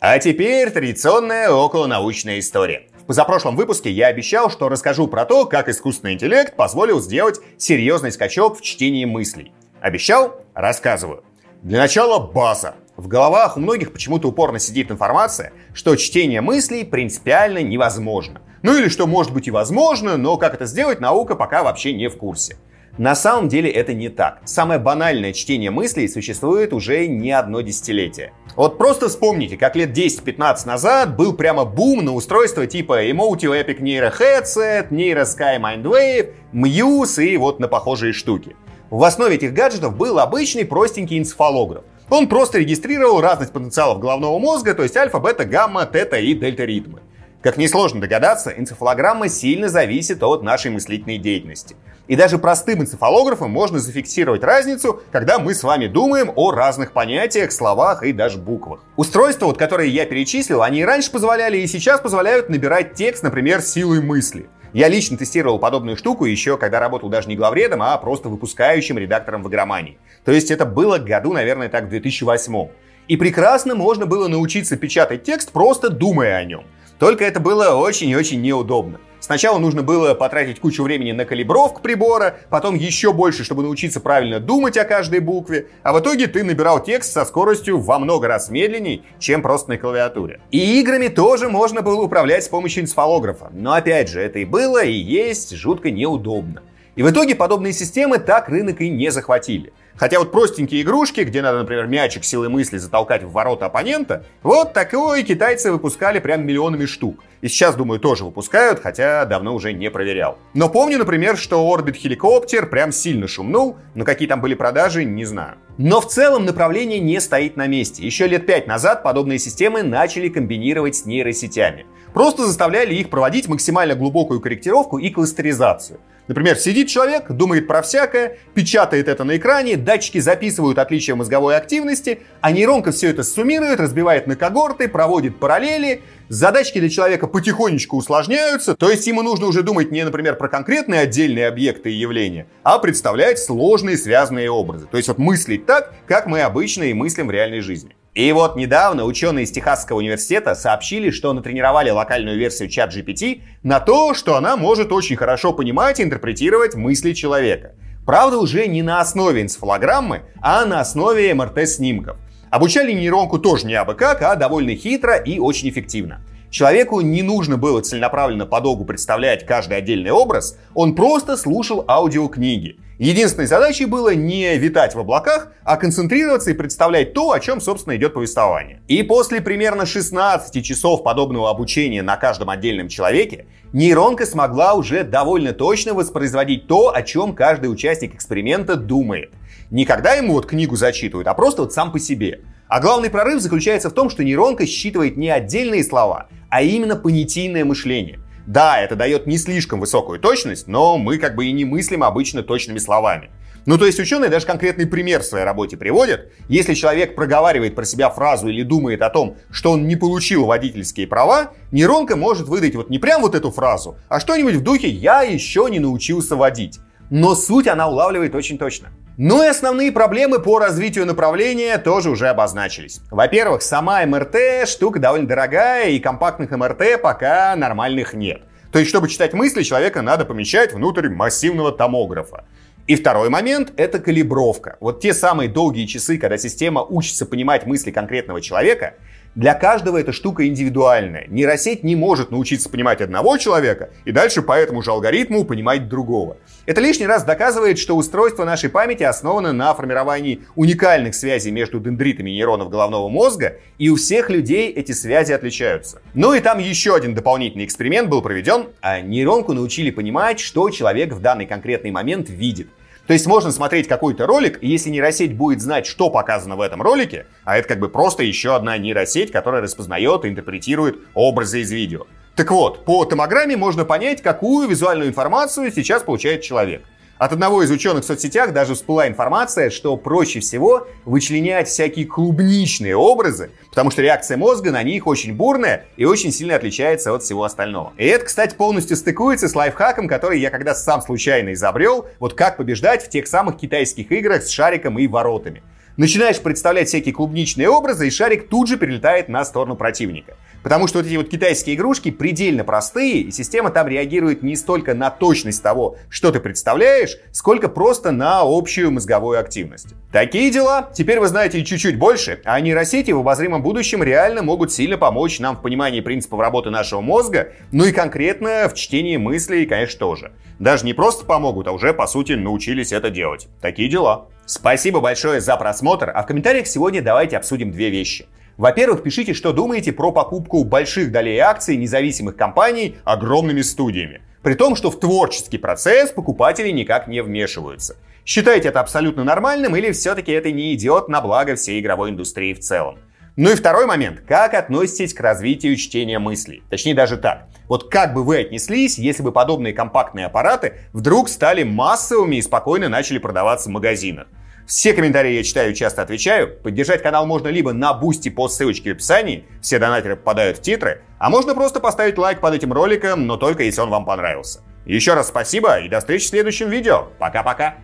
А 0.00 0.18
теперь 0.18 0.70
традиционная 0.70 1.50
околонаучная 1.50 2.38
история. 2.38 2.88
В 3.04 3.06
позапрошлом 3.06 3.54
выпуске 3.54 3.90
я 3.90 4.06
обещал, 4.06 4.48
что 4.48 4.70
расскажу 4.70 5.08
про 5.08 5.26
то, 5.26 5.44
как 5.44 5.68
искусственный 5.68 6.14
интеллект 6.14 6.56
позволил 6.56 7.02
сделать 7.02 7.38
серьезный 7.58 8.10
скачок 8.10 8.56
в 8.56 8.62
чтении 8.62 9.04
мыслей. 9.04 9.52
Обещал? 9.82 10.40
Рассказываю. 10.54 11.22
Для 11.60 11.80
начала 11.80 12.18
база. 12.18 12.76
В 12.96 13.06
головах 13.06 13.58
у 13.58 13.60
многих 13.60 13.92
почему-то 13.92 14.28
упорно 14.28 14.58
сидит 14.58 14.90
информация, 14.90 15.52
что 15.74 15.96
чтение 15.96 16.40
мыслей 16.40 16.82
принципиально 16.82 17.58
невозможно. 17.58 18.40
Ну 18.62 18.74
или 18.74 18.88
что 18.88 19.06
может 19.06 19.34
быть 19.34 19.48
и 19.48 19.50
возможно, 19.50 20.16
но 20.16 20.38
как 20.38 20.54
это 20.54 20.64
сделать, 20.64 21.00
наука 21.00 21.36
пока 21.36 21.62
вообще 21.62 21.92
не 21.92 22.08
в 22.08 22.16
курсе. 22.16 22.56
На 22.96 23.14
самом 23.14 23.48
деле 23.48 23.68
это 23.70 23.92
не 23.92 24.08
так. 24.08 24.40
Самое 24.46 24.80
банальное 24.80 25.34
чтение 25.34 25.70
мыслей 25.70 26.08
существует 26.08 26.72
уже 26.72 27.06
не 27.06 27.32
одно 27.32 27.60
десятилетие. 27.60 28.32
Вот 28.56 28.78
просто 28.78 29.08
вспомните, 29.08 29.56
как 29.56 29.74
лет 29.74 29.96
10-15 29.96 30.66
назад 30.66 31.16
был 31.16 31.32
прямо 31.32 31.64
бум 31.64 32.04
на 32.04 32.14
устройства 32.14 32.68
типа 32.68 33.04
Emotive 33.04 33.50
Epic 33.50 33.80
Neuro 33.80 34.12
Headset, 34.16 34.90
Neuro 34.90 35.24
Sky 35.24 35.58
Mindwave, 35.60 36.34
Muse 36.52 37.24
и 37.24 37.36
вот 37.36 37.58
на 37.58 37.66
похожие 37.66 38.12
штуки. 38.12 38.54
В 38.90 39.02
основе 39.02 39.34
этих 39.34 39.52
гаджетов 39.52 39.96
был 39.96 40.20
обычный 40.20 40.64
простенький 40.64 41.18
энцефалограф. 41.18 41.82
Он 42.10 42.28
просто 42.28 42.58
регистрировал 42.58 43.20
разность 43.20 43.52
потенциалов 43.52 43.98
головного 43.98 44.38
мозга, 44.38 44.74
то 44.74 44.84
есть 44.84 44.96
альфа, 44.96 45.18
бета, 45.18 45.44
гамма, 45.44 45.84
тета 45.86 46.18
и 46.18 46.32
дельта 46.34 46.64
ритмы. 46.64 47.00
Как 47.44 47.58
несложно 47.58 48.00
догадаться, 48.00 48.54
энцефалограмма 48.56 49.28
сильно 49.28 49.68
зависит 49.68 50.22
от 50.22 50.42
нашей 50.42 50.70
мыслительной 50.70 51.18
деятельности. 51.18 51.76
И 52.08 52.16
даже 52.16 52.38
простым 52.38 52.80
энцефалографом 52.80 53.50
можно 53.50 53.78
зафиксировать 53.78 54.42
разницу, 54.42 55.02
когда 55.12 55.38
мы 55.38 55.54
с 55.54 55.62
вами 55.62 55.86
думаем 55.86 56.32
о 56.36 56.52
разных 56.52 56.92
понятиях, 56.92 57.52
словах 57.52 58.02
и 58.02 58.14
даже 58.14 58.38
буквах. 58.38 58.80
Устройства, 58.96 59.44
вот, 59.44 59.58
которые 59.58 59.90
я 59.90 60.06
перечислил, 60.06 60.62
они 60.62 60.80
и 60.80 60.84
раньше 60.84 61.10
позволяли 61.10 61.58
и 61.58 61.66
сейчас 61.66 62.00
позволяют 62.00 62.48
набирать 62.48 62.94
текст, 62.94 63.22
например, 63.22 63.60
силой 63.60 64.00
мысли. 64.00 64.48
Я 64.72 64.88
лично 64.88 65.18
тестировал 65.18 65.58
подобную 65.58 65.98
штуку 65.98 66.24
еще, 66.24 66.56
когда 66.56 66.80
работал 66.80 67.10
даже 67.10 67.28
не 67.28 67.36
главредом, 67.36 67.82
а 67.82 67.98
просто 67.98 68.30
выпускающим 68.30 68.96
редактором 68.96 69.42
в 69.42 69.50
игромании. 69.50 69.98
То 70.24 70.32
есть 70.32 70.50
это 70.50 70.64
было 70.64 70.96
году, 70.96 71.34
наверное, 71.34 71.68
так 71.68 71.84
в 71.84 71.88
2008. 71.90 72.68
И 73.08 73.18
прекрасно 73.18 73.74
можно 73.74 74.06
было 74.06 74.28
научиться 74.28 74.78
печатать 74.78 75.24
текст, 75.24 75.52
просто 75.52 75.90
думая 75.90 76.36
о 76.36 76.44
нем. 76.46 76.64
Только 76.98 77.24
это 77.24 77.40
было 77.40 77.74
очень 77.74 78.08
и 78.08 78.16
очень 78.16 78.40
неудобно. 78.40 79.00
Сначала 79.24 79.58
нужно 79.58 79.82
было 79.82 80.12
потратить 80.12 80.60
кучу 80.60 80.82
времени 80.82 81.12
на 81.12 81.24
калибровку 81.24 81.80
прибора, 81.80 82.36
потом 82.50 82.74
еще 82.74 83.14
больше, 83.14 83.42
чтобы 83.42 83.62
научиться 83.62 83.98
правильно 83.98 84.38
думать 84.38 84.76
о 84.76 84.84
каждой 84.84 85.20
букве, 85.20 85.68
а 85.82 85.94
в 85.94 86.00
итоге 86.00 86.26
ты 86.26 86.44
набирал 86.44 86.82
текст 86.84 87.10
со 87.10 87.24
скоростью 87.24 87.80
во 87.80 87.98
много 87.98 88.28
раз 88.28 88.50
медленней, 88.50 89.02
чем 89.18 89.40
просто 89.40 89.70
на 89.70 89.78
клавиатуре. 89.78 90.40
И 90.50 90.78
играми 90.78 91.08
тоже 91.08 91.48
можно 91.48 91.80
было 91.80 92.02
управлять 92.02 92.44
с 92.44 92.48
помощью 92.48 92.82
энцефалографа, 92.82 93.48
но 93.54 93.72
опять 93.72 94.10
же, 94.10 94.20
это 94.20 94.40
и 94.40 94.44
было, 94.44 94.84
и 94.84 94.92
есть 94.92 95.56
жутко 95.56 95.90
неудобно. 95.90 96.62
И 96.94 97.02
в 97.02 97.10
итоге 97.10 97.34
подобные 97.34 97.72
системы 97.72 98.18
так 98.18 98.50
рынок 98.50 98.82
и 98.82 98.90
не 98.90 99.10
захватили. 99.10 99.72
Хотя 99.96 100.18
вот 100.18 100.32
простенькие 100.32 100.82
игрушки, 100.82 101.20
где 101.20 101.40
надо, 101.40 101.58
например, 101.58 101.86
мячик 101.86 102.24
силы 102.24 102.48
мысли 102.48 102.78
затолкать 102.78 103.22
в 103.22 103.30
ворота 103.30 103.66
оппонента, 103.66 104.24
вот 104.42 104.72
такое 104.72 105.22
китайцы 105.22 105.70
выпускали 105.70 106.18
прям 106.18 106.44
миллионами 106.44 106.84
штук. 106.86 107.20
И 107.42 107.48
сейчас, 107.48 107.76
думаю, 107.76 108.00
тоже 108.00 108.24
выпускают, 108.24 108.80
хотя 108.80 109.24
давно 109.24 109.54
уже 109.54 109.72
не 109.72 109.90
проверял. 109.90 110.38
Но 110.54 110.68
помню, 110.68 110.98
например, 110.98 111.36
что 111.36 111.70
Orbit 111.72 111.96
Helicopter 112.02 112.66
прям 112.66 112.90
сильно 112.90 113.28
шумнул, 113.28 113.76
но 113.94 114.04
какие 114.04 114.26
там 114.26 114.40
были 114.40 114.54
продажи, 114.54 115.04
не 115.04 115.24
знаю. 115.24 115.56
Но 115.76 116.00
в 116.00 116.08
целом 116.08 116.44
направление 116.44 117.00
не 117.00 117.20
стоит 117.20 117.56
на 117.56 117.66
месте. 117.66 118.04
Еще 118.04 118.26
лет 118.26 118.46
пять 118.46 118.66
назад 118.66 119.02
подобные 119.02 119.38
системы 119.38 119.82
начали 119.82 120.28
комбинировать 120.28 120.96
с 120.96 121.04
нейросетями. 121.04 121.86
Просто 122.12 122.46
заставляли 122.46 122.94
их 122.94 123.10
проводить 123.10 123.48
максимально 123.48 123.94
глубокую 123.94 124.40
корректировку 124.40 124.98
и 124.98 125.10
кластеризацию. 125.10 125.98
Например, 126.26 126.56
сидит 126.56 126.88
человек, 126.88 127.30
думает 127.30 127.66
про 127.66 127.82
всякое, 127.82 128.38
печатает 128.54 129.08
это 129.08 129.24
на 129.24 129.36
экране, 129.36 129.76
датчики 129.76 130.18
записывают 130.18 130.78
отличия 130.78 131.14
мозговой 131.14 131.56
активности, 131.56 132.20
а 132.40 132.50
нейронка 132.50 132.92
все 132.92 133.10
это 133.10 133.22
суммирует, 133.22 133.78
разбивает 133.78 134.26
на 134.26 134.34
когорты, 134.34 134.88
проводит 134.88 135.38
параллели, 135.38 136.00
задачки 136.30 136.78
для 136.78 136.88
человека 136.88 137.26
потихонечку 137.26 137.98
усложняются, 137.98 138.74
то 138.74 138.90
есть 138.90 139.06
ему 139.06 139.22
нужно 139.22 139.46
уже 139.46 139.62
думать 139.62 139.90
не, 139.90 140.02
например, 140.02 140.36
про 140.36 140.48
конкретные 140.48 141.00
отдельные 141.00 141.46
объекты 141.46 141.92
и 141.92 141.96
явления, 141.96 142.46
а 142.62 142.78
представлять 142.78 143.38
сложные 143.38 143.98
связанные 143.98 144.50
образы. 144.50 144.86
То 144.90 144.96
есть 144.96 145.08
вот 145.08 145.18
мыслить 145.18 145.66
так, 145.66 145.92
как 146.06 146.26
мы 146.26 146.40
обычно 146.40 146.84
и 146.84 146.94
мыслим 146.94 147.28
в 147.28 147.30
реальной 147.30 147.60
жизни. 147.60 147.94
И 148.14 148.30
вот 148.30 148.54
недавно 148.54 149.04
ученые 149.04 149.44
из 149.44 149.50
Техасского 149.50 149.98
университета 149.98 150.54
сообщили, 150.54 151.10
что 151.10 151.32
натренировали 151.32 151.90
локальную 151.90 152.38
версию 152.38 152.68
чат 152.68 152.94
GPT 152.94 153.42
на 153.64 153.80
то, 153.80 154.14
что 154.14 154.36
она 154.36 154.56
может 154.56 154.92
очень 154.92 155.16
хорошо 155.16 155.52
понимать 155.52 155.98
и 155.98 156.04
интерпретировать 156.04 156.76
мысли 156.76 157.12
человека. 157.12 157.72
Правда, 158.06 158.38
уже 158.38 158.68
не 158.68 158.82
на 158.82 159.00
основе 159.00 159.42
энцефалограммы, 159.42 160.22
а 160.40 160.64
на 160.64 160.80
основе 160.80 161.34
МРТ-снимков. 161.34 162.16
Обучали 162.50 162.92
нейронку 162.92 163.40
тоже 163.40 163.66
не 163.66 163.74
абы 163.74 163.94
как, 163.94 164.22
а 164.22 164.36
довольно 164.36 164.76
хитро 164.76 165.16
и 165.16 165.40
очень 165.40 165.68
эффективно. 165.68 166.20
Человеку 166.50 167.00
не 167.00 167.22
нужно 167.22 167.56
было 167.56 167.80
целенаправленно 167.80 168.46
подолгу 168.46 168.84
представлять 168.84 169.44
каждый 169.44 169.76
отдельный 169.76 170.12
образ, 170.12 170.56
он 170.72 170.94
просто 170.94 171.36
слушал 171.36 171.84
аудиокниги. 171.88 172.76
Единственной 172.98 173.46
задачей 173.46 173.86
было 173.86 174.14
не 174.14 174.56
витать 174.56 174.94
в 174.94 175.00
облаках, 175.00 175.48
а 175.64 175.76
концентрироваться 175.76 176.52
и 176.52 176.54
представлять 176.54 177.12
то, 177.12 177.32
о 177.32 177.40
чем, 177.40 177.60
собственно, 177.60 177.96
идет 177.96 178.14
повествование. 178.14 178.82
И 178.86 179.02
после 179.02 179.40
примерно 179.40 179.84
16 179.84 180.64
часов 180.64 181.02
подобного 181.02 181.50
обучения 181.50 182.02
на 182.02 182.16
каждом 182.16 182.50
отдельном 182.50 182.88
человеке, 182.88 183.46
нейронка 183.72 184.26
смогла 184.26 184.74
уже 184.74 185.02
довольно 185.02 185.52
точно 185.52 185.92
воспроизводить 185.94 186.68
то, 186.68 186.94
о 186.94 187.02
чем 187.02 187.34
каждый 187.34 187.66
участник 187.66 188.14
эксперимента 188.14 188.76
думает. 188.76 189.32
Не 189.72 189.86
когда 189.86 190.12
ему 190.14 190.34
вот 190.34 190.46
книгу 190.46 190.76
зачитывают, 190.76 191.26
а 191.26 191.34
просто 191.34 191.62
вот 191.62 191.72
сам 191.72 191.90
по 191.90 191.98
себе. 191.98 192.42
А 192.68 192.80
главный 192.80 193.10
прорыв 193.10 193.40
заключается 193.40 193.90
в 193.90 193.94
том, 193.94 194.08
что 194.08 194.22
нейронка 194.22 194.66
считывает 194.66 195.16
не 195.16 195.30
отдельные 195.30 195.82
слова, 195.82 196.28
а 196.48 196.62
именно 196.62 196.94
понятийное 196.94 197.64
мышление. 197.64 198.20
Да, 198.46 198.80
это 198.80 198.94
дает 198.94 199.26
не 199.26 199.38
слишком 199.38 199.80
высокую 199.80 200.20
точность, 200.20 200.68
но 200.68 200.98
мы 200.98 201.18
как 201.18 201.34
бы 201.34 201.46
и 201.46 201.52
не 201.52 201.64
мыслим 201.64 202.02
обычно 202.02 202.42
точными 202.42 202.78
словами. 202.78 203.30
Ну, 203.66 203.78
то 203.78 203.86
есть 203.86 203.98
ученые 203.98 204.28
даже 204.28 204.44
конкретный 204.44 204.86
пример 204.86 205.22
в 205.22 205.24
своей 205.24 205.46
работе 205.46 205.78
приводят. 205.78 206.30
Если 206.48 206.74
человек 206.74 207.14
проговаривает 207.14 207.74
про 207.74 207.84
себя 207.84 208.10
фразу 208.10 208.48
или 208.48 208.62
думает 208.62 209.00
о 209.00 209.08
том, 209.08 209.38
что 209.50 209.70
он 209.70 209.88
не 209.88 209.96
получил 209.96 210.44
водительские 210.44 211.06
права, 211.06 211.52
нейронка 211.72 212.14
может 212.16 212.46
выдать 212.46 212.74
вот 212.74 212.90
не 212.90 212.98
прям 212.98 213.22
вот 213.22 213.34
эту 213.34 213.50
фразу, 213.50 213.96
а 214.10 214.20
что-нибудь 214.20 214.56
в 214.56 214.62
духе 214.62 214.88
«я 214.88 215.22
еще 215.22 215.68
не 215.70 215.78
научился 215.78 216.36
водить». 216.36 216.80
Но 217.10 217.34
суть 217.34 217.68
она 217.68 217.88
улавливает 217.88 218.34
очень 218.34 218.58
точно. 218.58 218.88
Ну 219.16 219.44
и 219.44 219.46
основные 219.46 219.92
проблемы 219.92 220.40
по 220.40 220.58
развитию 220.58 221.06
направления 221.06 221.78
тоже 221.78 222.10
уже 222.10 222.28
обозначились. 222.28 223.00
Во-первых, 223.10 223.62
сама 223.62 224.04
МРТ 224.04 224.66
штука 224.66 224.98
довольно 224.98 225.28
дорогая, 225.28 225.90
и 225.90 226.00
компактных 226.00 226.50
МРТ 226.50 227.00
пока 227.00 227.54
нормальных 227.54 228.14
нет. 228.14 228.42
То 228.72 228.80
есть, 228.80 228.88
чтобы 228.88 229.08
читать 229.08 229.32
мысли, 229.32 229.62
человека 229.62 230.02
надо 230.02 230.24
помещать 230.24 230.72
внутрь 230.72 231.08
массивного 231.08 231.70
томографа. 231.70 232.44
И 232.88 232.96
второй 232.96 233.30
момент— 233.30 233.72
это 233.76 234.00
калибровка. 234.00 234.76
Вот 234.80 235.00
те 235.00 235.14
самые 235.14 235.48
долгие 235.48 235.86
часы, 235.86 236.18
когда 236.18 236.36
система 236.36 236.82
учится 236.82 237.24
понимать 237.24 237.66
мысли 237.66 237.92
конкретного 237.92 238.40
человека, 238.40 238.94
Для 239.34 239.54
каждого 239.54 239.98
эта 239.98 240.12
штука 240.12 240.46
индивидуальная. 240.46 241.26
Нейросеть 241.26 241.82
не 241.82 241.96
может 241.96 242.30
научиться 242.30 242.68
понимать 242.68 243.00
одного 243.00 243.36
человека 243.36 243.90
и 244.04 244.12
дальше 244.12 244.42
по 244.42 244.52
этому 244.52 244.80
же 244.80 244.92
алгоритму 244.92 245.44
понимать 245.44 245.88
другого. 245.88 246.36
Это 246.66 246.80
лишний 246.80 247.08
раз 247.08 247.24
доказывает, 247.24 247.80
что 247.80 247.96
устройство 247.96 248.44
нашей 248.44 248.70
памяти 248.70 249.02
основано 249.02 249.52
на 249.52 249.74
формировании 249.74 250.42
уникальных 250.54 251.16
связей 251.16 251.50
между 251.50 251.80
дендритами 251.80 252.30
нейронов 252.30 252.70
головного 252.70 253.08
мозга, 253.08 253.58
и 253.76 253.88
у 253.88 253.96
всех 253.96 254.30
людей 254.30 254.70
эти 254.70 254.92
связи 254.92 255.32
отличаются. 255.32 256.00
Ну 256.14 256.32
и 256.32 256.38
там 256.38 256.60
еще 256.60 256.94
один 256.94 257.16
дополнительный 257.16 257.64
эксперимент 257.64 258.08
был 258.08 258.22
проведен, 258.22 258.66
а 258.80 259.00
нейронку 259.00 259.52
научили 259.52 259.90
понимать, 259.90 260.38
что 260.38 260.70
человек 260.70 261.12
в 261.12 261.20
данный 261.20 261.46
конкретный 261.46 261.90
момент 261.90 262.30
видит. 262.30 262.68
То 263.06 263.12
есть 263.12 263.26
можно 263.26 263.52
смотреть 263.52 263.86
какой-то 263.86 264.26
ролик, 264.26 264.62
и 264.62 264.68
если 264.68 264.88
нейросеть 264.88 265.36
будет 265.36 265.60
знать, 265.60 265.86
что 265.86 266.08
показано 266.08 266.56
в 266.56 266.60
этом 266.62 266.80
ролике, 266.80 267.26
а 267.44 267.58
это 267.58 267.68
как 267.68 267.78
бы 267.78 267.90
просто 267.90 268.22
еще 268.22 268.56
одна 268.56 268.78
нейросеть, 268.78 269.30
которая 269.30 269.60
распознает 269.60 270.24
и 270.24 270.28
интерпретирует 270.28 270.98
образы 271.12 271.60
из 271.60 271.70
видео. 271.70 272.06
Так 272.34 272.50
вот, 272.50 272.84
по 272.84 273.04
томограмме 273.04 273.56
можно 273.56 273.84
понять, 273.84 274.22
какую 274.22 274.68
визуальную 274.68 275.10
информацию 275.10 275.70
сейчас 275.70 276.02
получает 276.02 276.42
человек. 276.42 276.82
От 277.16 277.32
одного 277.32 277.62
из 277.62 277.70
ученых 277.70 278.02
в 278.02 278.06
соцсетях 278.06 278.52
даже 278.52 278.74
всплыла 278.74 279.06
информация, 279.06 279.70
что 279.70 279.96
проще 279.96 280.40
всего 280.40 280.88
вычленять 281.04 281.68
всякие 281.68 282.06
клубничные 282.06 282.96
образы, 282.96 283.52
потому 283.70 283.92
что 283.92 284.02
реакция 284.02 284.36
мозга 284.36 284.72
на 284.72 284.82
них 284.82 285.06
очень 285.06 285.32
бурная 285.32 285.86
и 285.96 286.04
очень 286.06 286.32
сильно 286.32 286.56
отличается 286.56 287.14
от 287.14 287.22
всего 287.22 287.44
остального. 287.44 287.92
И 287.98 288.04
это, 288.04 288.24
кстати, 288.24 288.56
полностью 288.56 288.96
стыкуется 288.96 289.48
с 289.48 289.54
лайфхаком, 289.54 290.08
который 290.08 290.40
я 290.40 290.50
когда 290.50 290.74
сам 290.74 291.02
случайно 291.02 291.52
изобрел, 291.52 292.06
вот 292.18 292.34
как 292.34 292.56
побеждать 292.56 293.04
в 293.04 293.10
тех 293.10 293.28
самых 293.28 293.58
китайских 293.58 294.10
играх 294.10 294.42
с 294.42 294.50
шариком 294.50 294.98
и 294.98 295.06
воротами. 295.06 295.62
Начинаешь 295.96 296.40
представлять 296.40 296.88
всякие 296.88 297.14
клубничные 297.14 297.68
образы, 297.68 298.08
и 298.08 298.10
шарик 298.10 298.48
тут 298.48 298.66
же 298.66 298.76
перелетает 298.76 299.28
на 299.28 299.44
сторону 299.44 299.76
противника. 299.76 300.36
Потому 300.64 300.88
что 300.88 300.98
вот 300.98 301.06
эти 301.06 301.14
вот 301.14 301.28
китайские 301.28 301.76
игрушки 301.76 302.10
предельно 302.10 302.64
простые, 302.64 303.20
и 303.20 303.30
система 303.30 303.70
там 303.70 303.86
реагирует 303.86 304.42
не 304.42 304.56
столько 304.56 304.94
на 304.94 305.10
точность 305.10 305.62
того, 305.62 305.96
что 306.08 306.32
ты 306.32 306.40
представляешь, 306.40 307.18
сколько 307.30 307.68
просто 307.68 308.10
на 308.10 308.40
общую 308.42 308.90
мозговую 308.90 309.38
активность. 309.38 309.94
Такие 310.10 310.50
дела. 310.50 310.90
Теперь 310.92 311.20
вы 311.20 311.28
знаете 311.28 311.64
чуть-чуть 311.64 311.96
больше, 311.96 312.40
а 312.44 312.58
нейросети 312.58 313.12
в 313.12 313.20
обозримом 313.20 313.62
будущем 313.62 314.02
реально 314.02 314.42
могут 314.42 314.72
сильно 314.72 314.98
помочь 314.98 315.38
нам 315.38 315.56
в 315.56 315.62
понимании 315.62 316.00
принципов 316.00 316.40
работы 316.40 316.70
нашего 316.70 317.02
мозга, 317.02 317.52
ну 317.70 317.84
и 317.84 317.92
конкретно 317.92 318.68
в 318.68 318.74
чтении 318.74 319.16
мыслей, 319.16 319.66
конечно, 319.66 320.00
тоже. 320.00 320.32
Даже 320.58 320.86
не 320.86 320.94
просто 320.94 321.24
помогут, 321.24 321.68
а 321.68 321.72
уже, 321.72 321.92
по 321.92 322.08
сути, 322.08 322.32
научились 322.32 322.90
это 322.90 323.10
делать. 323.10 323.46
Такие 323.60 323.88
дела. 323.88 324.28
Спасибо 324.46 325.00
большое 325.00 325.40
за 325.40 325.56
просмотр, 325.56 326.12
а 326.14 326.22
в 326.22 326.26
комментариях 326.26 326.66
сегодня 326.66 327.00
давайте 327.00 327.38
обсудим 327.38 327.70
две 327.70 327.88
вещи. 327.88 328.26
Во-первых, 328.58 329.02
пишите, 329.02 329.32
что 329.32 329.52
думаете 329.52 329.92
про 329.92 330.12
покупку 330.12 330.62
больших 330.64 331.10
долей 331.10 331.38
акций 331.38 331.76
независимых 331.76 332.36
компаний 332.36 332.96
огромными 333.04 333.62
студиями. 333.62 334.20
При 334.42 334.54
том, 334.54 334.76
что 334.76 334.90
в 334.90 335.00
творческий 335.00 335.56
процесс 335.56 336.10
покупатели 336.10 336.68
никак 336.68 337.08
не 337.08 337.22
вмешиваются. 337.22 337.96
Считаете 338.26 338.68
это 338.68 338.80
абсолютно 338.80 339.24
нормальным 339.24 339.74
или 339.76 339.92
все-таки 339.92 340.32
это 340.32 340.52
не 340.52 340.74
идет 340.74 341.08
на 341.08 341.22
благо 341.22 341.56
всей 341.56 341.80
игровой 341.80 342.10
индустрии 342.10 342.52
в 342.52 342.60
целом? 342.60 342.98
Ну 343.36 343.50
и 343.50 343.56
второй 343.56 343.86
момент. 343.86 344.20
Как 344.20 344.54
относитесь 344.54 345.12
к 345.12 345.18
развитию 345.18 345.74
чтения 345.74 346.20
мыслей? 346.20 346.62
Точнее 346.70 346.94
даже 346.94 347.16
так. 347.16 347.48
Вот 347.66 347.90
как 347.90 348.14
бы 348.14 348.22
вы 348.22 348.38
отнеслись, 348.38 348.96
если 348.96 349.24
бы 349.24 349.32
подобные 349.32 349.72
компактные 349.72 350.26
аппараты 350.26 350.74
вдруг 350.92 351.28
стали 351.28 351.64
массовыми 351.64 352.36
и 352.36 352.42
спокойно 352.42 352.88
начали 352.88 353.18
продаваться 353.18 353.68
в 353.68 353.72
магазинах? 353.72 354.28
Все 354.68 354.92
комментарии 354.92 355.32
я 355.32 355.42
читаю 355.42 355.74
часто 355.74 356.02
отвечаю. 356.02 356.56
Поддержать 356.62 357.02
канал 357.02 357.26
можно 357.26 357.48
либо 357.48 357.72
на 357.72 357.92
Boosty 357.92 358.28
по 358.28 358.48
ссылочке 358.48 358.92
в 358.92 358.96
описании, 358.96 359.44
все 359.60 359.80
донатеры 359.80 360.14
попадают 360.14 360.58
в 360.58 360.62
титры, 360.62 361.02
а 361.18 361.28
можно 361.28 361.56
просто 361.56 361.80
поставить 361.80 362.16
лайк 362.16 362.40
под 362.40 362.54
этим 362.54 362.72
роликом, 362.72 363.26
но 363.26 363.36
только 363.36 363.64
если 363.64 363.80
он 363.80 363.90
вам 363.90 364.04
понравился. 364.04 364.60
Еще 364.86 365.14
раз 365.14 365.26
спасибо 365.28 365.80
и 365.80 365.88
до 365.88 365.98
встречи 365.98 366.26
в 366.26 366.28
следующем 366.28 366.70
видео. 366.70 367.08
Пока-пока. 367.18 367.78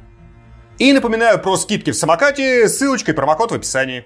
И 0.78 0.92
напоминаю 0.92 1.40
про 1.40 1.56
скидки 1.56 1.90
в 1.90 1.96
самокате, 1.96 2.68
ссылочка 2.68 3.10
и 3.10 3.14
промокод 3.14 3.50
в 3.50 3.54
описании. 3.54 4.04